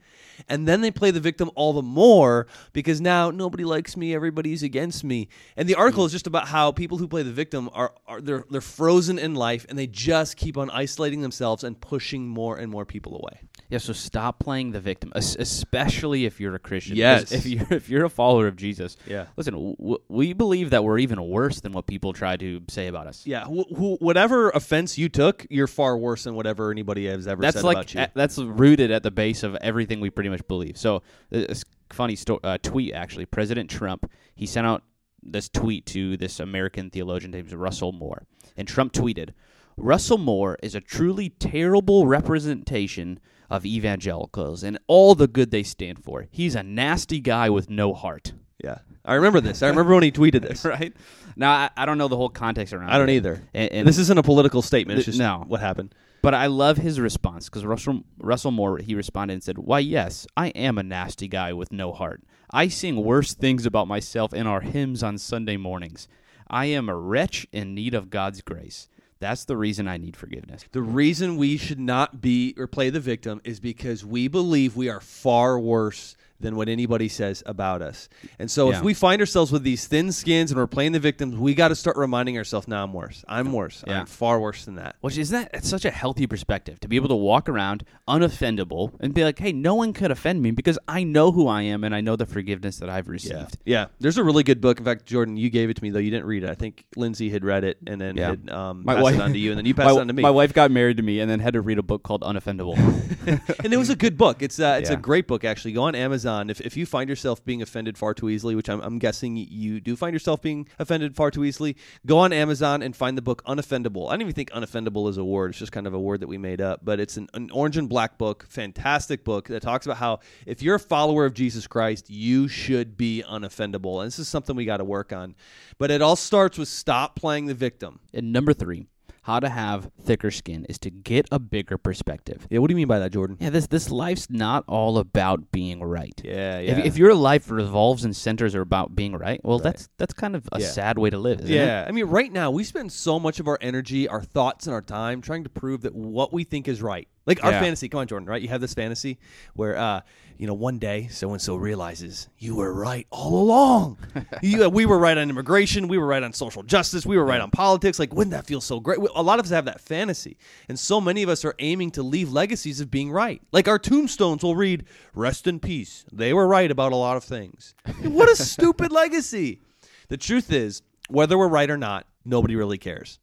And 0.47 0.67
then 0.67 0.81
they 0.81 0.89
play 0.89 1.11
the 1.11 1.19
victim 1.19 1.51
all 1.53 1.73
the 1.73 1.83
more 1.83 2.47
because 2.73 2.99
now 2.99 3.29
nobody 3.29 3.63
likes 3.63 3.95
me, 3.95 4.15
everybody's 4.15 4.63
against 4.63 5.03
me. 5.03 5.27
And 5.55 5.69
the 5.69 5.75
article 5.75 6.03
is 6.05 6.11
just 6.11 6.25
about 6.25 6.47
how 6.47 6.71
people 6.71 6.97
who 6.97 7.07
play 7.07 7.21
the 7.21 7.31
victim 7.31 7.69
are, 7.73 7.93
are 8.07 8.21
they're 8.21 8.45
they're 8.49 8.61
frozen 8.61 9.19
in 9.19 9.35
life 9.35 9.65
and 9.69 9.77
they 9.77 9.87
just 9.87 10.37
keep 10.37 10.57
on 10.57 10.69
isolating 10.71 11.21
themselves 11.21 11.63
and 11.63 11.79
pushing 11.79 12.27
more 12.27 12.57
and 12.57 12.71
more 12.71 12.85
people 12.85 13.15
away. 13.17 13.48
Yeah, 13.69 13.77
so 13.77 13.93
stop 13.93 14.39
playing 14.39 14.71
the 14.71 14.79
victim, 14.79 15.11
especially 15.15 16.25
if 16.25 16.39
you're 16.39 16.55
a 16.55 16.59
Christian. 16.59 16.95
Yes. 16.95 17.31
If 17.31 17.45
you're 17.45 17.67
if 17.71 17.89
you're 17.89 18.05
a 18.05 18.09
follower 18.09 18.47
of 18.47 18.55
Jesus. 18.55 18.97
Yeah. 19.05 19.25
Listen, 19.37 19.53
w- 19.79 19.97
we 20.07 20.33
believe 20.33 20.71
that 20.71 20.83
we're 20.83 20.97
even 20.99 21.21
worse 21.27 21.59
than 21.61 21.71
what 21.73 21.85
people 21.85 22.11
try 22.13 22.35
to 22.37 22.61
say 22.67 22.87
about 22.87 23.05
us. 23.07 23.25
Yeah, 23.27 23.45
wh- 23.45 23.69
wh- 23.75 24.01
whatever 24.01 24.49
offense 24.49 24.97
you 24.97 25.07
took, 25.09 25.45
you're 25.49 25.67
far 25.67 25.97
worse 25.97 26.23
than 26.23 26.33
whatever 26.35 26.71
anybody 26.71 27.05
has 27.07 27.27
ever 27.27 27.41
that's 27.41 27.57
said 27.57 27.63
like 27.63 27.75
about 27.77 27.93
you. 27.93 28.01
a- 28.01 28.11
that's 28.15 28.37
rooted 28.39 28.91
at 28.91 29.03
the 29.03 29.11
base 29.11 29.43
of 29.43 29.55
everything 29.57 29.99
we 29.99 30.09
pretty 30.09 30.29
much 30.29 30.45
believe. 30.47 30.75
So 30.77 31.03
this 31.29 31.63
funny 31.91 32.15
sto- 32.15 32.39
uh, 32.43 32.57
tweet 32.61 32.93
actually, 32.93 33.25
President 33.25 33.69
Trump 33.69 34.09
he 34.35 34.45
sent 34.45 34.65
out 34.65 34.83
this 35.21 35.49
tweet 35.49 35.85
to 35.87 36.17
this 36.17 36.39
American 36.39 36.89
theologian 36.89 37.31
named 37.31 37.51
Russell 37.51 37.91
Moore, 37.91 38.23
and 38.57 38.67
Trump 38.67 38.93
tweeted, 38.93 39.29
"Russell 39.77 40.17
Moore 40.17 40.57
is 40.63 40.73
a 40.75 40.81
truly 40.81 41.29
terrible 41.29 42.07
representation." 42.07 43.19
Of 43.49 43.65
evangelicals 43.65 44.63
and 44.63 44.77
all 44.87 45.15
the 45.15 45.27
good 45.27 45.51
they 45.51 45.63
stand 45.63 46.03
for. 46.03 46.27
He's 46.29 46.55
a 46.55 46.63
nasty 46.63 47.19
guy 47.19 47.49
with 47.49 47.69
no 47.69 47.93
heart. 47.93 48.33
yeah, 48.63 48.79
I 49.03 49.15
remember 49.15 49.41
this. 49.41 49.63
I 49.63 49.69
remember 49.69 49.93
when 49.93 50.03
he 50.03 50.11
tweeted 50.11 50.41
this. 50.41 50.63
Right? 50.69 50.93
Now, 51.35 51.51
I, 51.51 51.69
I 51.77 51.85
don't 51.85 51.97
know 51.97 52.07
the 52.09 52.17
whole 52.17 52.29
context 52.29 52.73
around 52.73 52.89
it. 52.89 52.91
I 52.93 52.97
don't 52.97 53.09
it. 53.09 53.13
either. 53.13 53.41
And, 53.53 53.71
and 53.71 53.87
this 53.87 53.97
isn't 53.97 54.17
a 54.17 54.23
political 54.23 54.61
statement. 54.61 54.99
It's 54.99 55.05
just 55.05 55.19
no. 55.19 55.45
what 55.47 55.61
happened. 55.61 55.95
But 56.21 56.33
I 56.33 56.47
love 56.47 56.77
his 56.77 56.99
response 56.99 57.45
because 57.45 57.65
Russell, 57.65 58.03
Russell 58.17 58.51
Moore, 58.51 58.77
he 58.79 58.93
responded 58.93 59.35
and 59.35 59.43
said, 59.43 59.57
Why, 59.57 59.79
yes, 59.79 60.27
I 60.35 60.49
am 60.49 60.77
a 60.77 60.83
nasty 60.83 61.27
guy 61.27 61.53
with 61.53 61.71
no 61.71 61.93
heart. 61.93 62.21
I 62.51 62.67
sing 62.67 62.97
worse 63.03 63.33
things 63.33 63.65
about 63.65 63.87
myself 63.87 64.33
in 64.33 64.47
our 64.47 64.61
hymns 64.61 65.01
on 65.01 65.17
Sunday 65.17 65.55
mornings. 65.55 66.07
I 66.49 66.65
am 66.65 66.89
a 66.89 66.95
wretch 66.95 67.47
in 67.51 67.73
need 67.73 67.93
of 67.93 68.09
God's 68.09 68.41
grace. 68.41 68.89
That's 69.21 69.43
the 69.43 69.57
reason 69.57 69.87
I 69.87 69.97
need 69.97 70.15
forgiveness. 70.15 70.63
The 70.71 70.81
reason 70.81 71.35
we 71.35 71.57
should 71.57 71.79
not 71.79 72.21
be 72.21 72.55
or 72.57 72.67
play 72.67 72.89
the 72.89 73.01
victim 73.01 73.41
is 73.43 73.59
because 73.59 74.05
we 74.05 74.29
believe 74.29 74.77
we 74.77 74.87
are 74.87 75.01
far 75.01 75.59
worse 75.59 76.15
than 76.39 76.55
what 76.55 76.69
anybody 76.69 77.07
says 77.09 77.43
about 77.45 77.81
us. 77.81 78.07
And 78.39 78.49
so 78.49 78.69
Yeah. 78.71 78.77
if 78.77 78.83
we 78.83 78.93
find 78.93 79.21
ourselves 79.21 79.51
with 79.51 79.63
these 79.63 79.87
thin 79.87 80.11
skins 80.11 80.51
and 80.51 80.57
we're 80.59 80.67
playing 80.67 80.93
the 80.93 80.99
victims, 80.99 81.35
we 81.35 81.53
got 81.53 81.67
to 81.69 81.75
start 81.75 81.97
reminding 81.97 82.37
ourselves, 82.37 82.67
now 82.67 82.83
I'm 82.83 82.93
worse. 82.93 83.23
I'm 83.27 83.51
worse. 83.51 83.83
Yeah. 83.85 83.99
I'm 84.01 84.05
far 84.05 84.39
worse 84.39 84.65
than 84.65 84.75
that. 84.75 84.95
Which 85.01 85.17
is 85.17 85.29
that 85.31 85.49
it's 85.53 85.67
such 85.69 85.85
a 85.85 85.91
healthy 85.91 86.27
perspective 86.27 86.79
to 86.81 86.87
be 86.87 86.95
able 86.95 87.09
to 87.09 87.15
walk 87.15 87.49
around 87.49 87.83
unoffendable 88.07 88.91
and 88.99 89.13
be 89.13 89.23
like, 89.23 89.39
hey, 89.39 89.51
no 89.51 89.75
one 89.75 89.93
could 89.93 90.11
offend 90.11 90.41
me 90.41 90.51
because 90.51 90.77
I 90.87 91.03
know 91.03 91.31
who 91.31 91.47
I 91.47 91.63
am 91.63 91.83
and 91.83 91.93
I 91.95 92.01
know 92.01 92.15
the 92.15 92.25
forgiveness 92.25 92.77
that 92.77 92.89
I've 92.89 93.07
received. 93.07 93.57
Yeah. 93.65 93.87
There's 93.99 94.17
a 94.17 94.23
really 94.23 94.43
good 94.43 94.61
book. 94.61 94.79
In 94.79 94.85
fact, 94.85 95.05
Jordan, 95.05 95.37
you 95.37 95.49
gave 95.49 95.69
it 95.69 95.75
to 95.77 95.83
me, 95.83 95.89
though 95.89 95.99
you 95.99 96.11
didn't 96.11 96.25
read 96.25 96.43
it. 96.43 96.49
I 96.49 96.55
think 96.55 96.85
Lindsay 96.95 97.29
had 97.29 97.43
read 97.43 97.63
it 97.63 97.77
and 97.87 97.99
then 97.99 98.17
Yeah. 98.17 98.29
had 98.31 98.49
um, 98.49 98.83
My 98.85 98.93
passed 98.95 99.03
wife- 99.03 99.15
it 99.15 99.21
on 99.21 99.33
to 99.33 99.39
you, 99.39 99.51
and 99.51 99.57
then 99.57 99.65
you 99.65 99.73
passed 99.75 99.87
My, 99.93 99.97
it 99.97 100.01
on 100.01 100.07
to 100.07 100.13
me. 100.13 100.23
my 100.23 100.29
wife 100.29 100.53
got 100.53 100.71
married 100.71 100.97
to 100.97 101.03
me 101.03 101.19
and 101.19 101.29
then 101.29 101.39
had 101.39 101.53
to 101.53 101.61
read 101.61 101.77
a 101.79 101.83
book 101.83 102.03
called 102.03 102.21
Unoffendable. 102.21 102.77
and 103.63 103.73
it 103.73 103.77
was 103.77 103.89
a 103.89 103.95
good 103.95 104.17
book. 104.17 104.41
It's 104.41 104.59
uh, 104.59 104.77
it's 104.79 104.89
Yeah. 104.89 104.95
a 104.97 104.99
great 104.99 105.27
book 105.27 105.43
actually. 105.43 105.73
Go 105.73 105.83
on 105.83 105.95
Amazon 105.95 106.28
Amazon, 106.29 106.49
if, 106.49 106.61
if 106.61 106.77
you 106.77 106.85
find 106.85 107.09
yourself 107.09 107.43
being 107.43 107.61
offended 107.61 107.97
far 107.97 108.13
too 108.13 108.29
easily, 108.29 108.55
which 108.55 108.69
I'm, 108.69 108.81
I'm 108.81 108.99
guessing 108.99 109.35
you 109.35 109.79
do 109.79 109.95
find 109.95 110.13
yourself 110.13 110.41
being 110.41 110.67
offended 110.77 111.15
far 111.15 111.31
too 111.31 111.43
easily, 111.43 111.75
go 112.05 112.19
on 112.19 112.31
Amazon 112.31 112.81
and 112.81 112.95
find 112.95 113.17
the 113.17 113.21
book 113.21 113.43
Unoffendable. 113.45 114.07
I 114.07 114.11
don't 114.11 114.21
even 114.21 114.33
think 114.33 114.51
unoffendable 114.51 115.09
is 115.09 115.17
a 115.17 115.23
word. 115.23 115.51
It's 115.51 115.59
just 115.59 115.71
kind 115.71 115.87
of 115.87 115.93
a 115.93 115.99
word 115.99 116.19
that 116.19 116.27
we 116.27 116.37
made 116.37 116.61
up, 116.61 116.81
but 116.83 116.99
it's 116.99 117.17
an, 117.17 117.27
an 117.33 117.49
orange 117.51 117.77
and 117.77 117.89
black 117.89 118.17
book, 118.17 118.45
fantastic 118.47 119.23
book 119.23 119.47
that 119.47 119.61
talks 119.61 119.85
about 119.85 119.97
how 119.97 120.19
if 120.45 120.61
you're 120.61 120.75
a 120.75 120.79
follower 120.79 121.25
of 121.25 121.33
Jesus 121.33 121.67
Christ, 121.67 122.09
you 122.09 122.47
should 122.47 122.95
be 122.95 123.23
unoffendable. 123.27 124.01
And 124.01 124.07
this 124.07 124.19
is 124.19 124.27
something 124.27 124.55
we 124.55 124.65
got 124.65 124.77
to 124.77 124.83
work 124.83 125.11
on. 125.11 125.35
But 125.77 125.91
it 125.91 126.01
all 126.01 126.15
starts 126.15 126.57
with 126.57 126.67
stop 126.67 127.15
playing 127.15 127.47
the 127.47 127.53
victim. 127.53 127.99
And 128.13 128.31
number 128.31 128.53
three, 128.53 128.87
how 129.29 129.39
to 129.39 129.47
have 129.49 129.91
thicker 130.03 130.31
skin 130.31 130.65
is 130.69 130.79
to 130.79 130.89
get 130.89 131.27
a 131.31 131.37
bigger 131.37 131.77
perspective. 131.77 132.47
Yeah, 132.49 132.57
what 132.59 132.67
do 132.67 132.71
you 132.71 132.77
mean 132.77 132.87
by 132.87 132.97
that, 132.97 133.11
Jordan? 133.11 133.37
Yeah, 133.39 133.51
this 133.51 133.67
this 133.67 133.91
life's 133.91 134.27
not 134.27 134.63
all 134.67 134.97
about 134.97 135.51
being 135.51 135.83
right. 135.83 136.19
Yeah, 136.23 136.57
yeah. 136.59 136.71
If, 136.79 136.85
if 136.85 136.97
your 136.97 137.13
life 137.13 137.51
revolves 137.51 138.03
and 138.03 138.15
centers 138.15 138.55
are 138.55 138.61
about 138.61 138.95
being 138.95 139.15
right, 139.15 139.39
well, 139.43 139.59
Right. 139.59 139.65
that's 139.65 139.87
that's 139.99 140.13
kind 140.13 140.35
of 140.35 140.49
a 140.51 140.59
Yeah. 140.59 140.67
sad 140.67 140.97
way 140.97 141.11
to 141.11 141.19
live, 141.19 141.41
isn't 141.41 141.51
it? 141.55 141.55
Yeah, 141.55 141.85
I 141.87 141.91
mean, 141.91 142.05
right 142.05 142.31
now 142.31 142.49
we 142.49 142.63
spend 142.63 142.91
so 142.91 143.19
much 143.19 143.39
of 143.39 143.47
our 143.47 143.59
energy, 143.61 144.07
our 144.07 144.23
thoughts, 144.23 144.65
and 144.65 144.73
our 144.73 144.81
time 144.81 145.21
trying 145.21 145.43
to 145.43 145.49
prove 145.49 145.81
that 145.81 145.93
what 145.93 146.33
we 146.33 146.43
think 146.43 146.67
is 146.67 146.81
right. 146.81 147.07
Like 147.25 147.43
our 147.43 147.51
Yeah. 147.51 147.61
fantasy. 147.61 147.89
Come 147.89 147.99
on, 147.99 148.07
Jordan. 148.07 148.27
Right? 148.27 148.41
You 148.41 148.47
have 148.49 148.61
this 148.61 148.73
fantasy 148.73 149.19
where, 149.53 149.77
uh, 149.77 150.01
you 150.37 150.47
know, 150.47 150.53
one 150.53 150.79
day 150.79 151.07
so 151.11 151.31
and 151.33 151.41
so 151.41 151.55
realizes 151.55 152.29
you 152.39 152.55
were 152.55 152.73
right 152.73 153.05
all 153.11 153.41
along. 153.43 153.97
you, 154.41 154.65
uh, 154.65 154.69
we 154.69 154.85
were 154.85 154.97
right 154.97 155.17
on 155.17 155.29
immigration. 155.29 155.87
We 155.87 155.97
were 155.97 156.07
right 156.07 156.23
on 156.23 156.33
social 156.33 156.63
justice. 156.63 157.05
We 157.05 157.17
were 157.17 157.25
right 157.25 157.41
on 157.41 157.51
politics. 157.51 157.99
Like, 157.99 158.13
wouldn't 158.13 158.31
that 158.31 158.47
feel 158.47 158.61
so 158.61 158.79
great? 158.79 158.99
A 159.15 159.21
lot 159.21 159.37
of 159.39 159.45
us 159.45 159.51
have 159.51 159.65
that 159.65 159.81
fantasy, 159.81 160.37
and 160.69 160.79
so 160.79 160.99
many 161.01 161.21
of 161.21 161.29
us 161.29 161.43
are 161.45 161.55
aiming 161.59 161.91
to 161.91 162.03
leave 162.03 162.31
legacies 162.31 162.79
of 162.79 162.89
being 162.89 163.11
right. 163.11 163.41
Like 163.51 163.67
our 163.67 163.77
tombstones 163.77 164.41
will 164.41 164.55
read, 164.55 164.85
"Rest 165.13 165.45
in 165.45 165.59
peace." 165.59 166.05
They 166.11 166.33
were 166.33 166.47
right 166.47 166.71
about 166.71 166.93
a 166.93 166.95
lot 166.95 167.17
of 167.17 167.23
things. 167.23 167.75
what 168.01 168.29
a 168.29 168.35
stupid 168.43 168.91
legacy. 168.91 169.61
The 170.07 170.17
truth 170.17 170.51
is, 170.51 170.81
whether 171.09 171.37
we're 171.37 171.47
right 171.49 171.69
or 171.69 171.77
not, 171.77 172.07
nobody 172.25 172.55
really 172.55 172.77
cares. 172.77 173.19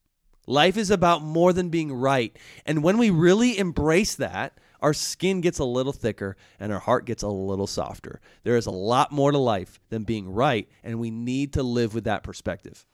Life 0.47 0.77
is 0.77 0.91
about 0.91 1.23
more 1.23 1.53
than 1.53 1.71
being 1.71 1.93
right. 1.93 2.37
And 2.65 2.83
when 2.83 2.99
we 2.99 3.11
really 3.11 3.59
embrace 3.59 4.15
that, 4.17 4.59
our 4.81 4.95
skin 4.95 5.41
gets 5.41 5.59
a 5.59 5.65
little 5.65 5.93
thicker 5.93 6.37
and 6.61 6.73
our 6.73 6.79
heart 6.79 7.07
gets 7.07 7.23
a 7.23 7.29
little 7.29 7.67
softer. 7.67 8.21
There 8.45 8.57
is 8.57 8.67
a 8.67 8.71
lot 8.71 9.11
more 9.11 9.33
to 9.33 9.39
life 9.39 9.81
than 9.89 10.05
being 10.05 10.31
right, 10.31 10.69
and 10.85 11.01
we 11.01 11.11
need 11.11 11.55
to 11.55 11.63
live 11.63 11.95
with 11.95 12.05
that 12.05 12.23
perspective. 12.23 12.87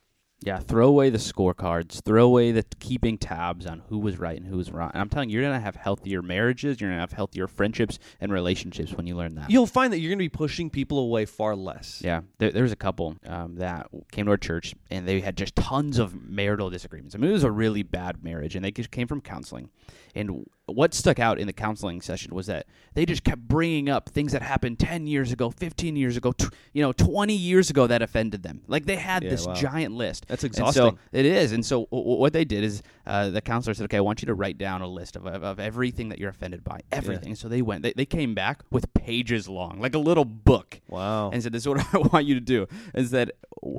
Yeah, 0.45 0.59
throw 0.59 0.89
away 0.89 1.11
the 1.11 1.19
scorecards, 1.19 2.03
throw 2.05 2.25
away 2.27 2.53
the 2.53 2.65
keeping 2.81 3.19
tabs 3.19 3.67
on 3.67 3.83
who 3.89 3.99
was 3.99 4.19
right 4.19 4.37
and 4.37 4.47
who 4.47 4.57
was 4.57 4.71
wrong. 4.71 4.91
And 4.93 5.01
I'm 5.01 5.09
telling 5.09 5.31
you, 5.31 5.39
you're 5.41 5.49
gonna 5.49 5.61
have 5.61 5.77
healthier 5.77 6.23
marriages, 6.23 6.81
you're 6.81 6.91
gonna 6.91 7.01
have 7.01 7.13
healthier 7.13 7.47
friendships 7.47 7.99
and 8.21 8.33
relationships 8.33 8.93
when 8.93 9.07
you 9.07 9.17
learn 9.17 9.35
that. 9.37 9.51
You'll 9.51 9.67
find 9.67 9.93
that 9.93 9.99
you're 9.99 10.11
going 10.11 10.19
to 10.19 10.25
be 10.25 10.29
pushing 10.29 10.71
people 10.71 10.99
away 10.99 11.25
far 11.25 11.55
less. 11.55 12.01
Yeah, 12.05 12.23
there, 12.39 12.51
there 12.51 12.63
was 12.63 12.73
a 12.73 12.77
couple 12.77 13.17
um, 13.27 13.57
that 13.57 13.89
came 14.11 14.27
to 14.27 14.33
our 14.33 14.37
church, 14.37 14.75
and 14.91 15.07
they 15.07 15.21
had 15.21 15.37
just 15.37 15.57
tons 15.57 15.99
of 15.99 16.15
marital 16.15 16.71
disagreements. 16.71 17.15
I 17.15 17.19
mean, 17.19 17.31
it 17.31 17.35
was 17.35 17.45
a 17.45 17.51
really 17.51 17.83
bad 17.83 18.23
marriage, 18.23 18.57
and 18.57 18.65
they 18.65 18.71
just 18.71 18.91
came 18.91 19.07
from 19.07 19.21
counseling. 19.21 19.71
And 20.15 20.47
what 20.75 20.95
stuck 20.95 21.19
out 21.19 21.39
in 21.39 21.47
the 21.47 21.53
counseling 21.53 22.01
session 22.01 22.35
was 22.35 22.47
that 22.47 22.67
they 22.95 23.07
just 23.07 23.25
kept 23.25 23.41
bringing 23.49 23.89
up 23.89 24.09
things 24.09 24.33
that 24.33 24.43
happened 24.43 24.79
10 24.79 25.07
years 25.07 25.33
ago, 25.33 25.51
15 25.51 25.97
years 25.97 26.17
ago, 26.17 26.33
tw- 26.33 26.53
you 26.73 26.83
know, 26.83 26.93
20 26.93 27.35
years 27.35 27.71
ago 27.71 27.87
that 27.87 28.03
offended 28.03 28.43
them. 28.43 28.63
Like 28.67 28.87
they 28.87 28.97
had 28.97 29.23
Yeah, 29.23 29.31
this 29.31 29.47
wow. 29.47 29.55
giant 29.55 29.95
list. 29.95 30.27
That's 30.29 30.43
And 30.45 30.51
exhausting. 30.53 30.83
so 30.91 30.99
it 31.13 31.25
is. 31.25 31.53
And 31.53 31.65
so 31.65 31.85
w- 31.87 32.03
w- 32.03 32.21
what 32.21 32.33
they 32.33 32.45
did 32.45 32.65
is 32.65 32.83
uh, 33.07 33.31
the 33.31 33.41
counselor 33.41 33.75
said, 33.75 33.85
okay, 33.85 33.97
I 33.97 34.01
want 34.01 34.23
you 34.23 34.27
to 34.27 34.35
write 34.35 34.59
down 34.59 34.83
a 34.83 34.87
list 34.89 35.17
of, 35.17 35.27
of, 35.27 35.43
of 35.43 35.59
everything 35.61 36.09
that 36.11 36.19
you're 36.19 36.31
offended 36.31 36.63
by, 36.65 36.81
everything. 36.91 37.35
So 37.35 37.49
they 37.49 37.63
went, 37.63 37.83
they, 37.83 37.93
they 37.95 38.07
came 38.07 38.35
back 38.35 38.63
with 38.71 38.93
pages 38.95 39.49
long, 39.49 39.81
like 39.81 39.95
a 39.95 39.99
little 39.99 40.25
book 40.25 40.81
Wow. 40.89 41.31
and 41.31 41.43
said, 41.43 41.53
"This 41.53 41.63
is 41.63 41.69
what 41.69 41.81
I 41.95 41.99
want 41.99 42.27
you 42.27 42.35
to 42.35 42.41
do." 42.41 42.67
Is 42.95 43.11
that 43.13 43.33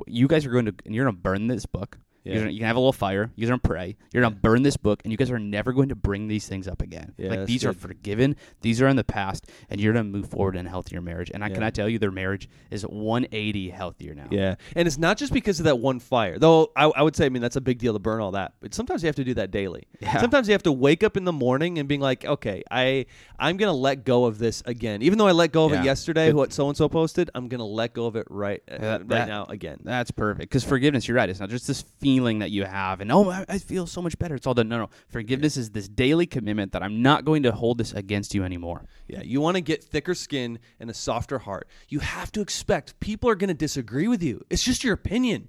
you 0.06 0.26
guys 0.28 0.44
are 0.46 0.50
going 0.50 0.66
to 0.66 0.74
and 0.84 0.94
you're 0.94 1.04
going 1.04 1.14
to 1.16 1.20
burn 1.22 1.46
this 1.46 1.66
book. 1.66 1.98
You're 2.24 2.38
gonna, 2.40 2.50
you 2.52 2.58
can 2.58 2.66
have 2.66 2.76
a 2.76 2.80
little 2.80 2.92
fire. 2.92 3.30
You're 3.36 3.48
going 3.48 3.60
to 3.60 3.68
pray. 3.68 3.96
You're 4.12 4.22
going 4.22 4.32
to 4.34 4.40
burn 4.40 4.62
this 4.62 4.76
book, 4.76 5.00
and 5.04 5.12
you 5.12 5.16
guys 5.18 5.30
are 5.30 5.38
never 5.38 5.72
going 5.72 5.90
to 5.90 5.94
bring 5.94 6.26
these 6.28 6.48
things 6.48 6.66
up 6.66 6.80
again. 6.80 7.12
Yeah, 7.18 7.30
like 7.30 7.46
these 7.46 7.64
are 7.64 7.72
forgiven. 7.74 8.36
These 8.62 8.80
are 8.80 8.88
in 8.88 8.96
the 8.96 9.04
past, 9.04 9.46
and 9.68 9.80
you're 9.80 9.92
going 9.92 10.06
to 10.06 10.10
move 10.18 10.28
forward 10.30 10.56
in 10.56 10.66
a 10.66 10.70
healthier 10.70 11.00
marriage. 11.02 11.30
And 11.34 11.44
I 11.44 11.48
can 11.50 11.60
Yeah. 11.60 11.66
I 11.66 11.70
tell 11.70 11.88
you, 11.88 11.98
their 11.98 12.10
marriage 12.10 12.48
is 12.70 12.82
180 12.86 13.70
healthier 13.70 14.14
now. 14.14 14.28
Yeah, 14.30 14.54
and 14.74 14.88
it's 14.88 14.96
not 14.98 15.18
just 15.18 15.32
because 15.32 15.60
of 15.60 15.64
that 15.64 15.78
one 15.78 16.00
fire. 16.00 16.38
Though 16.38 16.72
I, 16.74 16.84
I 16.86 17.02
would 17.02 17.14
say, 17.14 17.26
I 17.26 17.28
mean, 17.28 17.42
that's 17.42 17.56
a 17.56 17.60
big 17.60 17.78
deal 17.78 17.92
to 17.92 17.98
burn 17.98 18.20
all 18.20 18.32
that. 18.32 18.54
But 18.60 18.74
sometimes 18.74 19.02
you 19.02 19.06
have 19.08 19.16
to 19.16 19.24
do 19.24 19.34
that 19.34 19.50
daily. 19.50 19.86
Yeah. 20.00 20.20
Sometimes 20.20 20.48
you 20.48 20.52
have 20.52 20.62
to 20.64 20.72
wake 20.72 21.02
up 21.02 21.16
in 21.16 21.24
the 21.24 21.32
morning 21.32 21.78
and 21.78 21.88
being 21.88 22.00
like, 22.00 22.24
okay, 22.24 22.62
I 22.70 23.06
I'm 23.38 23.56
gonna 23.58 23.72
let 23.72 24.04
go 24.04 24.24
of 24.24 24.38
this 24.38 24.62
again. 24.66 25.02
Even 25.02 25.18
though 25.18 25.26
I 25.26 25.32
let 25.32 25.52
go 25.52 25.66
of 25.66 25.72
Yeah. 25.72 25.80
it 25.80 25.84
yesterday, 25.84 26.28
Good. 26.28 26.36
what 26.36 26.52
so 26.52 26.68
and 26.68 26.76
so 26.76 26.88
posted, 26.88 27.30
I'm 27.34 27.48
gonna 27.48 27.64
let 27.66 27.92
go 27.94 28.06
of 28.06 28.16
it 28.16 28.26
right 28.30 28.62
uh, 28.70 28.78
that- 28.78 29.00
right 29.00 29.08
that- 29.08 29.28
now 29.28 29.44
again. 29.48 29.78
That's 29.84 30.10
perfect. 30.10 30.48
Because 30.50 30.64
forgiveness, 30.64 31.06
you're 31.06 31.16
right. 31.16 31.28
It's 31.28 31.40
not 31.40 31.50
just 31.50 31.66
this 31.66 31.82
feeling 32.14 32.38
that 32.38 32.50
you 32.50 32.64
have, 32.64 33.00
and 33.00 33.10
oh, 33.10 33.28
I, 33.48 33.58
feel 33.58 33.86
so 33.86 34.00
much 34.00 34.16
better. 34.18 34.36
It's 34.36 34.46
all 34.46 34.54
done. 34.54 34.68
No, 34.68 34.78
no. 34.78 34.90
Forgiveness 35.08 35.56
is 35.56 35.70
this 35.70 35.88
daily 35.88 36.26
commitment 36.26 36.72
that 36.72 36.82
I'm 36.82 37.02
not 37.02 37.24
going 37.24 37.42
to 37.42 37.50
hold 37.50 37.78
this 37.78 37.92
against 37.92 38.34
you 38.34 38.44
anymore. 38.44 38.84
Yeah, 39.08 39.22
you 39.22 39.40
want 39.40 39.56
to 39.56 39.60
get 39.60 39.82
thicker 39.82 40.14
skin 40.14 40.60
and 40.78 40.88
a 40.88 40.94
softer 40.94 41.40
heart. 41.40 41.68
You 41.88 41.98
have 41.98 42.30
to 42.32 42.40
expect 42.40 43.00
people 43.00 43.28
are 43.28 43.34
going 43.34 43.48
to 43.48 43.54
disagree 43.54 44.06
with 44.06 44.22
you. 44.22 44.44
It's 44.48 44.62
just 44.62 44.84
your 44.84 44.94
opinion. 44.94 45.48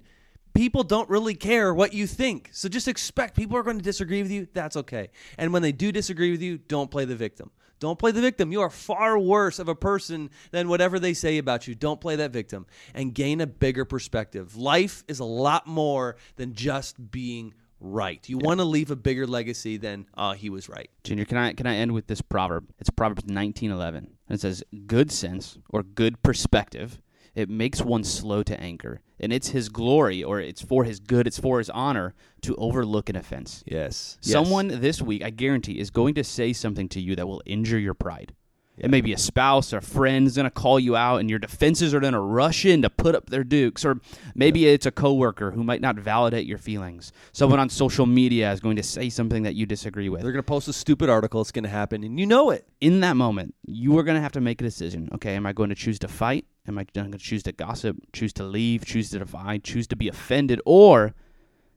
People 0.54 0.82
don't 0.82 1.08
really 1.08 1.34
care 1.34 1.72
what 1.72 1.92
you 1.92 2.06
think. 2.06 2.48
So 2.52 2.68
just 2.68 2.88
expect 2.88 3.36
people 3.36 3.56
are 3.56 3.62
going 3.62 3.76
to 3.76 3.84
disagree 3.84 4.22
with 4.22 4.32
you. 4.32 4.48
That's 4.52 4.76
okay. 4.76 5.10
And 5.38 5.52
when 5.52 5.62
they 5.62 5.72
do 5.72 5.92
disagree 5.92 6.32
with 6.32 6.42
you, 6.42 6.58
don't 6.58 6.90
play 6.90 7.04
the 7.04 7.14
victim. 7.14 7.50
Don't 7.78 7.98
play 7.98 8.10
the 8.10 8.20
victim. 8.20 8.52
You 8.52 8.62
are 8.62 8.70
far 8.70 9.18
worse 9.18 9.58
of 9.58 9.68
a 9.68 9.74
person 9.74 10.30
than 10.50 10.68
whatever 10.68 10.98
they 10.98 11.14
say 11.14 11.38
about 11.38 11.68
you. 11.68 11.74
Don't 11.74 12.00
play 12.00 12.16
that 12.16 12.30
victim 12.30 12.66
and 12.94 13.14
gain 13.14 13.40
a 13.40 13.46
bigger 13.46 13.84
perspective. 13.84 14.56
Life 14.56 15.04
is 15.08 15.20
a 15.20 15.24
lot 15.24 15.66
more 15.66 16.16
than 16.36 16.54
just 16.54 17.10
being 17.10 17.54
right. 17.80 18.26
You 18.28 18.38
want 18.38 18.60
to 18.60 18.64
leave 18.64 18.90
a 18.90 18.96
bigger 18.96 19.26
legacy 19.26 19.76
than, 19.76 20.06
uh, 20.14 20.32
he 20.32 20.48
was 20.48 20.68
right. 20.68 20.88
Junior, 21.04 21.26
can 21.26 21.36
I 21.36 21.52
can 21.52 21.66
I 21.66 21.76
end 21.76 21.92
with 21.92 22.06
this 22.06 22.22
proverb? 22.22 22.68
It's 22.78 22.90
Proverbs 22.90 23.24
19:11. 23.24 23.96
And 24.28 24.36
it 24.36 24.40
says, 24.40 24.64
"Good 24.86 25.12
sense 25.12 25.58
or 25.68 25.82
good 25.82 26.22
perspective, 26.22 27.00
it 27.36 27.48
makes 27.48 27.82
one 27.82 28.02
slow 28.02 28.42
to 28.42 28.60
anger, 28.60 29.00
and 29.20 29.32
it's 29.32 29.50
his 29.50 29.68
glory 29.68 30.24
or 30.24 30.40
it's 30.40 30.62
for 30.62 30.82
his 30.82 30.98
good, 30.98 31.26
it's 31.28 31.38
for 31.38 31.58
his 31.58 31.70
honor 31.70 32.14
to 32.40 32.56
overlook 32.56 33.08
an 33.08 33.14
offense." 33.14 33.62
Yes. 33.66 34.18
Someone 34.20 34.68
this 34.68 35.00
week, 35.00 35.22
I 35.22 35.30
guarantee, 35.30 35.78
is 35.78 35.90
going 35.90 36.14
to 36.14 36.24
say 36.24 36.52
something 36.52 36.88
to 36.88 37.00
you 37.00 37.14
that 37.14 37.28
will 37.28 37.42
injure 37.46 37.78
your 37.78 37.94
pride. 37.94 38.34
It 38.78 38.90
may 38.90 39.00
be 39.00 39.12
a 39.12 39.18
spouse 39.18 39.72
or 39.72 39.78
a 39.78 39.82
friend 39.82 40.26
is 40.26 40.36
going 40.36 40.44
to 40.44 40.50
call 40.50 40.78
you 40.78 40.96
out, 40.96 41.18
and 41.18 41.30
your 41.30 41.38
defenses 41.38 41.94
are 41.94 42.00
going 42.00 42.12
to 42.12 42.20
rush 42.20 42.64
in 42.64 42.82
to 42.82 42.90
put 42.90 43.14
up 43.14 43.30
their 43.30 43.44
dukes. 43.44 43.84
Or 43.84 44.00
maybe 44.34 44.66
it's 44.66 44.86
a 44.86 44.90
coworker 44.90 45.52
who 45.52 45.64
might 45.64 45.80
not 45.80 45.96
validate 45.96 46.46
your 46.46 46.58
feelings. 46.58 47.12
Someone 47.32 47.58
on 47.58 47.70
social 47.70 48.04
media 48.04 48.52
is 48.52 48.60
going 48.60 48.76
to 48.76 48.82
say 48.82 49.08
something 49.08 49.44
that 49.44 49.54
you 49.54 49.64
disagree 49.64 50.08
with. 50.08 50.22
They're 50.22 50.32
going 50.32 50.42
to 50.42 50.46
post 50.46 50.68
a 50.68 50.72
stupid 50.72 51.08
article. 51.08 51.40
It's 51.40 51.52
going 51.52 51.64
to 51.64 51.70
happen, 51.70 52.04
and 52.04 52.20
you 52.20 52.26
know 52.26 52.50
it. 52.50 52.66
in 52.80 53.00
that 53.00 53.16
moment, 53.16 53.54
you 53.66 53.96
are 53.98 54.02
going 54.02 54.16
to 54.16 54.20
have 54.22 54.32
to 54.32 54.40
make 54.40 54.60
a 54.60 54.64
decision. 54.64 55.08
Okay, 55.14 55.34
am 55.34 55.46
I 55.46 55.52
going 55.52 55.70
to 55.70 55.74
choose 55.74 55.98
to 56.00 56.08
fight? 56.08 56.44
Am 56.68 56.78
I 56.78 56.84
going 56.84 57.12
to 57.12 57.18
choose 57.18 57.42
to 57.44 57.52
gossip? 57.52 57.96
Choose 58.12 58.32
to 58.34 58.44
leave? 58.44 58.84
Choose 58.84 59.10
to 59.10 59.18
divide? 59.18 59.64
Choose 59.64 59.86
to 59.88 59.96
be 59.96 60.08
offended? 60.08 60.60
Or 60.66 61.14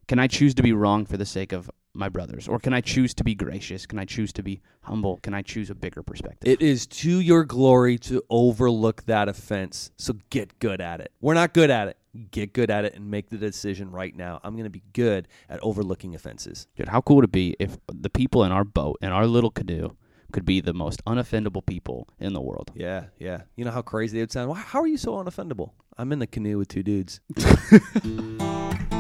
can 0.08 0.20
I 0.20 0.28
choose 0.28 0.54
to 0.56 0.64
be 0.64 0.74
wrong 0.74 1.06
for 1.06 1.18
the 1.18 1.26
sake 1.26 1.54
of 1.54 1.70
my 1.94 2.08
brothers? 2.10 2.48
Or 2.48 2.60
can 2.60 2.74
I 2.74 2.82
choose 2.82 3.14
to 3.16 3.24
be 3.24 3.36
gracious? 3.36 3.86
Can 3.86 4.00
I 4.00 4.06
choose 4.06 4.32
to 4.34 4.44
be 4.44 4.62
humble? 4.82 5.20
Can 5.24 5.34
I 5.34 5.42
choose 5.42 5.70
a 5.70 5.76
bigger 5.76 6.04
perspective? 6.04 6.52
It 6.52 6.62
is 6.62 6.86
to 6.88 7.20
your 7.20 7.44
glory 7.44 7.98
to 8.00 8.22
overlook 8.30 9.06
that 9.06 9.28
offense. 9.28 9.92
So 9.98 10.14
get 10.30 10.58
good 10.60 10.82
at 10.82 11.00
it. 11.02 11.12
We're 11.22 11.34
not 11.34 11.54
good 11.54 11.70
at 11.70 11.88
it. 11.90 11.98
Get 12.32 12.54
good 12.54 12.72
at 12.72 12.86
it 12.86 12.96
and 12.96 13.10
make 13.12 13.30
the 13.30 13.38
decision 13.38 13.92
right 13.92 14.16
now. 14.16 14.40
I'm 14.44 14.54
going 14.54 14.64
to 14.64 14.70
be 14.70 14.84
good 14.94 15.28
at 15.48 15.60
overlooking 15.62 16.16
offenses. 16.16 16.68
Dude, 16.76 16.88
how 16.90 17.02
cool 17.02 17.18
would 17.18 17.26
it 17.26 17.32
be 17.32 17.56
if 17.60 17.78
the 17.92 18.10
people 18.10 18.44
in 18.44 18.52
our 18.52 18.64
boat, 18.64 18.98
in 19.02 19.10
our 19.12 19.28
little 19.28 19.52
canoe, 19.52 19.90
could 20.32 20.46
be 20.46 20.62
the 20.62 20.74
most 20.74 21.04
unoffendable 21.06 21.66
people 21.66 22.08
in 22.20 22.34
the 22.34 22.42
world? 22.42 22.72
Yeah, 22.76 23.06
yeah. 23.20 23.42
You 23.56 23.66
know 23.66 23.72
how 23.72 23.82
crazy 23.84 24.18
they 24.18 24.22
would 24.24 24.32
sound? 24.32 24.50
Why- 24.50 24.58
How 24.60 24.80
are 24.82 24.88
you 24.88 24.98
so 24.98 25.14
unoffendable? 25.14 25.72
I'm 25.98 26.12
in 26.12 26.20
the 26.20 26.28
canoe 26.28 26.58
with 26.58 26.68
two 26.70 26.84
dudes. 26.84 27.20